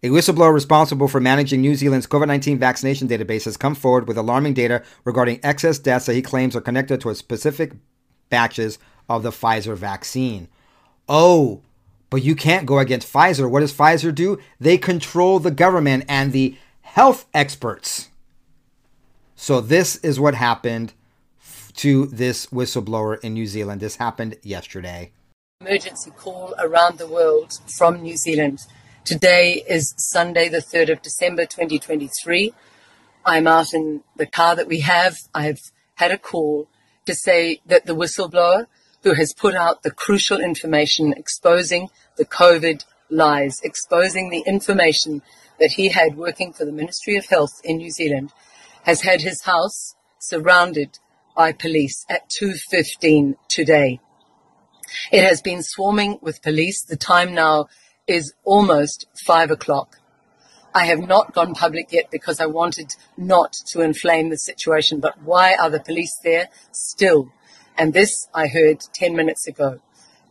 A 0.00 0.10
whistleblower 0.10 0.54
responsible 0.54 1.08
for 1.08 1.20
managing 1.20 1.60
New 1.60 1.74
Zealand's 1.74 2.06
COVID 2.06 2.28
19 2.28 2.58
vaccination 2.58 3.08
database 3.08 3.46
has 3.46 3.56
come 3.56 3.74
forward 3.74 4.06
with 4.06 4.16
alarming 4.16 4.54
data 4.54 4.84
regarding 5.04 5.40
excess 5.42 5.78
deaths 5.78 6.06
that 6.06 6.14
he 6.14 6.22
claims 6.22 6.54
are 6.54 6.60
connected 6.60 7.00
to 7.00 7.12
specific 7.16 7.72
batches 8.30 8.78
of 9.08 9.24
the 9.24 9.30
Pfizer 9.30 9.76
vaccine. 9.76 10.46
Oh, 11.08 11.62
but 12.10 12.22
you 12.22 12.36
can't 12.36 12.64
go 12.64 12.78
against 12.78 13.12
Pfizer. 13.12 13.50
What 13.50 13.60
does 13.60 13.74
Pfizer 13.74 14.14
do? 14.14 14.38
They 14.60 14.78
control 14.78 15.40
the 15.40 15.50
government 15.50 16.04
and 16.08 16.32
the 16.32 16.56
health 16.82 17.26
experts. 17.34 18.08
So, 19.34 19.60
this 19.60 19.96
is 19.96 20.20
what 20.20 20.34
happened 20.34 20.92
to 21.74 22.06
this 22.06 22.46
whistleblower 22.46 23.18
in 23.20 23.34
New 23.34 23.46
Zealand. 23.46 23.80
This 23.80 23.96
happened 23.96 24.36
yesterday. 24.42 25.10
Emergency 25.60 26.12
call 26.16 26.54
around 26.60 26.98
the 26.98 27.08
world 27.08 27.58
from 27.66 28.02
New 28.02 28.16
Zealand. 28.16 28.60
Today 29.08 29.64
is 29.66 29.94
Sunday, 29.96 30.50
the 30.50 30.58
3rd 30.58 30.92
of 30.92 31.00
December 31.00 31.46
2023. 31.46 32.52
I'm 33.24 33.46
out 33.46 33.72
in 33.72 34.02
the 34.18 34.26
car 34.26 34.54
that 34.54 34.68
we 34.68 34.80
have. 34.80 35.16
I've 35.34 35.72
had 35.94 36.10
a 36.10 36.18
call 36.18 36.68
to 37.06 37.14
say 37.14 37.62
that 37.64 37.86
the 37.86 37.96
whistleblower 37.96 38.66
who 39.04 39.14
has 39.14 39.32
put 39.32 39.54
out 39.54 39.82
the 39.82 39.90
crucial 39.90 40.38
information 40.38 41.14
exposing 41.16 41.88
the 42.18 42.26
COVID 42.26 42.84
lies, 43.08 43.60
exposing 43.64 44.28
the 44.28 44.44
information 44.46 45.22
that 45.58 45.70
he 45.70 45.88
had 45.88 46.18
working 46.18 46.52
for 46.52 46.66
the 46.66 46.70
Ministry 46.70 47.16
of 47.16 47.24
Health 47.24 47.62
in 47.64 47.78
New 47.78 47.90
Zealand, 47.90 48.34
has 48.82 49.00
had 49.00 49.22
his 49.22 49.40
house 49.44 49.94
surrounded 50.18 50.98
by 51.34 51.52
police 51.52 52.04
at 52.10 52.28
2.15 52.28 53.36
today. 53.48 54.00
It 55.10 55.24
has 55.24 55.40
been 55.40 55.62
swarming 55.62 56.18
with 56.20 56.42
police. 56.42 56.82
The 56.82 56.96
time 56.96 57.32
now 57.32 57.68
is 58.08 58.32
almost 58.44 59.06
five 59.26 59.50
o'clock. 59.50 59.98
I 60.74 60.86
have 60.86 61.00
not 61.00 61.34
gone 61.34 61.54
public 61.54 61.92
yet 61.92 62.10
because 62.10 62.40
I 62.40 62.46
wanted 62.46 62.90
not 63.16 63.52
to 63.68 63.82
inflame 63.82 64.30
the 64.30 64.38
situation, 64.38 65.00
but 65.00 65.22
why 65.22 65.54
are 65.54 65.70
the 65.70 65.80
police 65.80 66.16
there 66.24 66.48
still? 66.72 67.32
And 67.76 67.92
this 67.92 68.26
I 68.34 68.48
heard 68.48 68.80
10 68.92 69.14
minutes 69.14 69.46
ago. 69.46 69.80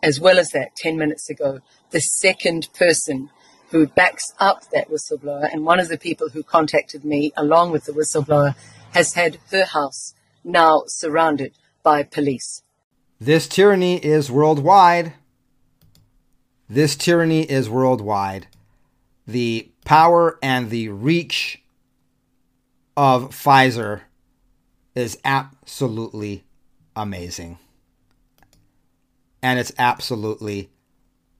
As 0.03 0.19
well 0.19 0.37
as 0.37 0.51
that, 0.51 0.75
10 0.75 0.97
minutes 0.97 1.29
ago, 1.29 1.59
the 1.89 2.01
second 2.01 2.69
person 2.77 3.29
who 3.69 3.87
backs 3.87 4.31
up 4.39 4.69
that 4.71 4.89
whistleblower 4.89 5.51
and 5.51 5.65
one 5.65 5.79
of 5.79 5.89
the 5.89 5.97
people 5.97 6.29
who 6.29 6.43
contacted 6.43 7.03
me 7.03 7.33
along 7.35 7.71
with 7.71 7.85
the 7.85 7.91
whistleblower 7.91 8.55
has 8.93 9.13
had 9.13 9.39
her 9.51 9.65
house 9.65 10.13
now 10.43 10.83
surrounded 10.87 11.53
by 11.83 12.03
police. 12.03 12.63
This 13.19 13.47
tyranny 13.47 13.97
is 13.97 14.31
worldwide. 14.31 15.13
This 16.69 16.95
tyranny 16.95 17.43
is 17.43 17.69
worldwide. 17.69 18.47
The 19.25 19.71
power 19.85 20.37
and 20.41 20.69
the 20.69 20.89
reach 20.89 21.61
of 22.95 23.29
Pfizer 23.29 24.01
is 24.95 25.17
absolutely 25.23 26.43
amazing. 26.95 27.59
And 29.41 29.59
it's 29.59 29.71
absolutely 29.77 30.69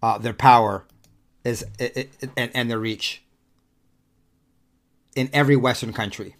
uh, 0.01 0.17
their 0.17 0.33
power 0.33 0.85
is 1.43 1.65
it, 1.79 1.97
it, 1.97 2.29
and, 2.37 2.51
and 2.53 2.69
their 2.69 2.79
reach 2.79 3.23
in 5.15 5.29
every 5.33 5.55
Western 5.55 5.93
country. 5.93 6.35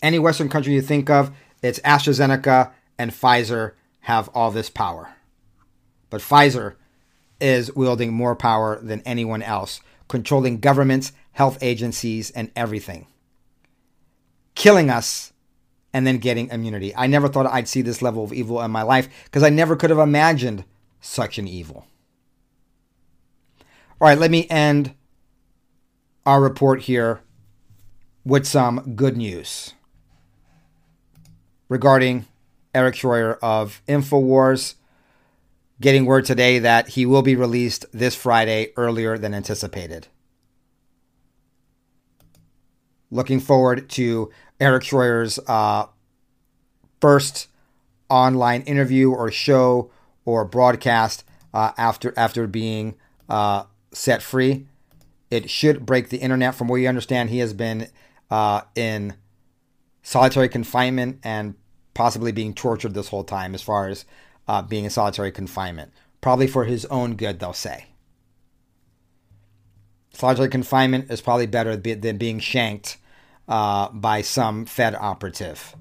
Any 0.00 0.18
Western 0.18 0.48
country 0.48 0.72
you 0.72 0.82
think 0.82 1.10
of, 1.10 1.30
it's 1.62 1.78
AstraZeneca 1.80 2.72
and 2.98 3.10
Pfizer 3.10 3.72
have 4.00 4.28
all 4.34 4.50
this 4.50 4.70
power. 4.70 5.10
But 6.12 6.20
Pfizer 6.20 6.74
is 7.40 7.74
wielding 7.74 8.12
more 8.12 8.36
power 8.36 8.78
than 8.82 9.00
anyone 9.06 9.42
else, 9.42 9.80
controlling 10.08 10.60
governments, 10.60 11.12
health 11.32 11.56
agencies, 11.62 12.30
and 12.32 12.52
everything. 12.54 13.06
Killing 14.54 14.90
us 14.90 15.32
and 15.90 16.06
then 16.06 16.18
getting 16.18 16.50
immunity. 16.50 16.94
I 16.94 17.06
never 17.06 17.28
thought 17.28 17.46
I'd 17.46 17.66
see 17.66 17.80
this 17.80 18.02
level 18.02 18.22
of 18.24 18.32
evil 18.34 18.60
in 18.60 18.70
my 18.70 18.82
life 18.82 19.08
because 19.24 19.42
I 19.42 19.48
never 19.48 19.74
could 19.74 19.88
have 19.88 19.98
imagined 19.98 20.66
such 21.00 21.38
an 21.38 21.48
evil. 21.48 21.86
All 23.98 24.08
right, 24.08 24.18
let 24.18 24.30
me 24.30 24.46
end 24.50 24.94
our 26.26 26.42
report 26.42 26.82
here 26.82 27.22
with 28.22 28.46
some 28.46 28.94
good 28.96 29.16
news 29.16 29.72
regarding 31.70 32.26
Eric 32.74 32.96
Shroyer 32.96 33.38
of 33.40 33.80
InfoWars 33.88 34.74
getting 35.82 36.06
word 36.06 36.24
today 36.24 36.60
that 36.60 36.90
he 36.90 37.04
will 37.04 37.22
be 37.22 37.36
released 37.36 37.84
this 37.92 38.14
Friday 38.14 38.72
earlier 38.76 39.18
than 39.18 39.34
anticipated. 39.34 40.06
Looking 43.10 43.40
forward 43.40 43.90
to 43.90 44.30
Eric 44.58 44.84
Shroyer's 44.84 45.38
uh, 45.46 45.86
first 47.00 47.48
online 48.08 48.62
interview 48.62 49.10
or 49.10 49.30
show 49.30 49.90
or 50.24 50.44
broadcast 50.44 51.24
uh, 51.52 51.72
after 51.76 52.14
after 52.16 52.46
being 52.46 52.94
uh, 53.28 53.64
set 53.90 54.22
free. 54.22 54.66
It 55.30 55.50
should 55.50 55.84
break 55.84 56.08
the 56.10 56.18
internet. 56.18 56.54
From 56.54 56.68
what 56.68 56.76
you 56.76 56.88
understand, 56.88 57.30
he 57.30 57.38
has 57.38 57.52
been 57.52 57.88
uh, 58.30 58.62
in 58.74 59.14
solitary 60.02 60.48
confinement 60.48 61.18
and 61.24 61.54
possibly 61.94 62.32
being 62.32 62.54
tortured 62.54 62.94
this 62.94 63.08
whole 63.08 63.24
time, 63.24 63.54
as 63.54 63.62
far 63.62 63.88
as 63.88 64.04
uh, 64.52 64.60
being 64.60 64.84
in 64.84 64.90
solitary 64.90 65.32
confinement. 65.32 65.90
Probably 66.20 66.46
for 66.46 66.66
his 66.66 66.84
own 66.86 67.16
good, 67.16 67.40
they'll 67.40 67.54
say. 67.54 67.86
Solitary 70.12 70.50
confinement 70.50 71.10
is 71.10 71.22
probably 71.22 71.46
better 71.46 71.74
than 71.74 72.18
being 72.18 72.38
shanked 72.38 72.98
uh, 73.48 73.88
by 73.88 74.20
some 74.20 74.66
Fed 74.66 74.94
operative. 74.94 75.74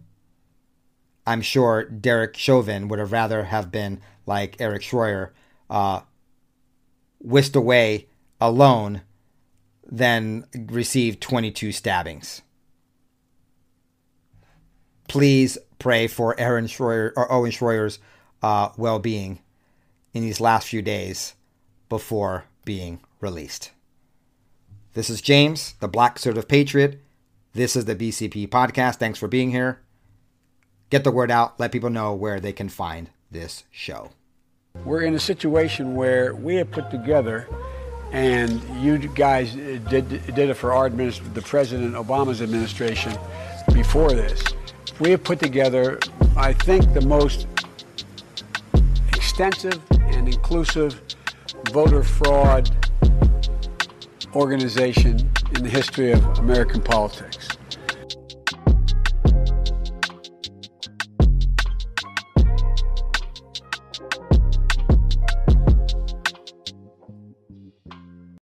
I'm 1.27 1.41
sure 1.41 1.83
Derek 1.83 2.37
Chauvin 2.37 2.87
would 2.87 2.99
have 2.99 3.11
rather 3.11 3.43
have 3.43 3.73
been 3.73 3.99
like 4.25 4.55
Eric 4.61 4.83
Shroyer, 4.83 5.31
uh, 5.69 6.01
whisked 7.19 7.57
away 7.57 8.07
alone 8.39 9.01
than 9.85 10.45
receive 10.53 11.19
22 11.19 11.73
stabbings. 11.73 12.41
Please 15.09 15.57
pray 15.77 16.07
for 16.07 16.39
Aaron 16.39 16.67
Shroyer 16.67 17.11
or 17.17 17.29
Owen 17.29 17.51
Shroyer's 17.51 17.99
uh, 18.41 18.69
well 18.77 18.99
being 18.99 19.39
in 20.13 20.21
these 20.21 20.41
last 20.41 20.67
few 20.67 20.81
days 20.81 21.35
before 21.89 22.45
being 22.65 22.99
released. 23.19 23.71
This 24.93 25.09
is 25.09 25.21
James, 25.21 25.75
the 25.79 25.87
Black 25.87 26.15
Conservative 26.15 26.47
Patriot. 26.47 27.01
This 27.53 27.75
is 27.75 27.85
the 27.85 27.95
BCP 27.95 28.47
podcast. 28.49 28.95
Thanks 28.95 29.19
for 29.19 29.27
being 29.27 29.51
here. 29.51 29.79
Get 30.89 31.03
the 31.03 31.11
word 31.11 31.31
out, 31.31 31.59
let 31.59 31.71
people 31.71 31.89
know 31.89 32.13
where 32.13 32.39
they 32.39 32.51
can 32.51 32.67
find 32.67 33.09
this 33.29 33.63
show. 33.71 34.11
We're 34.85 35.03
in 35.03 35.15
a 35.15 35.19
situation 35.19 35.95
where 35.95 36.35
we 36.35 36.55
have 36.55 36.71
put 36.71 36.91
together, 36.91 37.47
and 38.11 38.61
you 38.81 38.97
guys 38.97 39.53
did, 39.53 40.09
did 40.09 40.37
it 40.49 40.55
for 40.55 40.73
our 40.73 40.85
administration, 40.85 41.33
the 41.33 41.41
President 41.41 41.93
Obama's 41.95 42.41
administration 42.41 43.17
before 43.73 44.11
this. 44.11 44.43
We 44.99 45.11
have 45.11 45.23
put 45.23 45.39
together, 45.39 45.99
I 46.35 46.53
think, 46.53 46.93
the 46.93 47.01
most 47.01 47.47
extensive 49.41 49.81
and 50.13 50.27
inclusive 50.27 51.01
voter 51.71 52.03
fraud 52.03 52.69
organization 54.35 55.17
in 55.55 55.63
the 55.63 55.69
history 55.69 56.11
of 56.11 56.23
American 56.37 56.79
politics. 56.79 57.50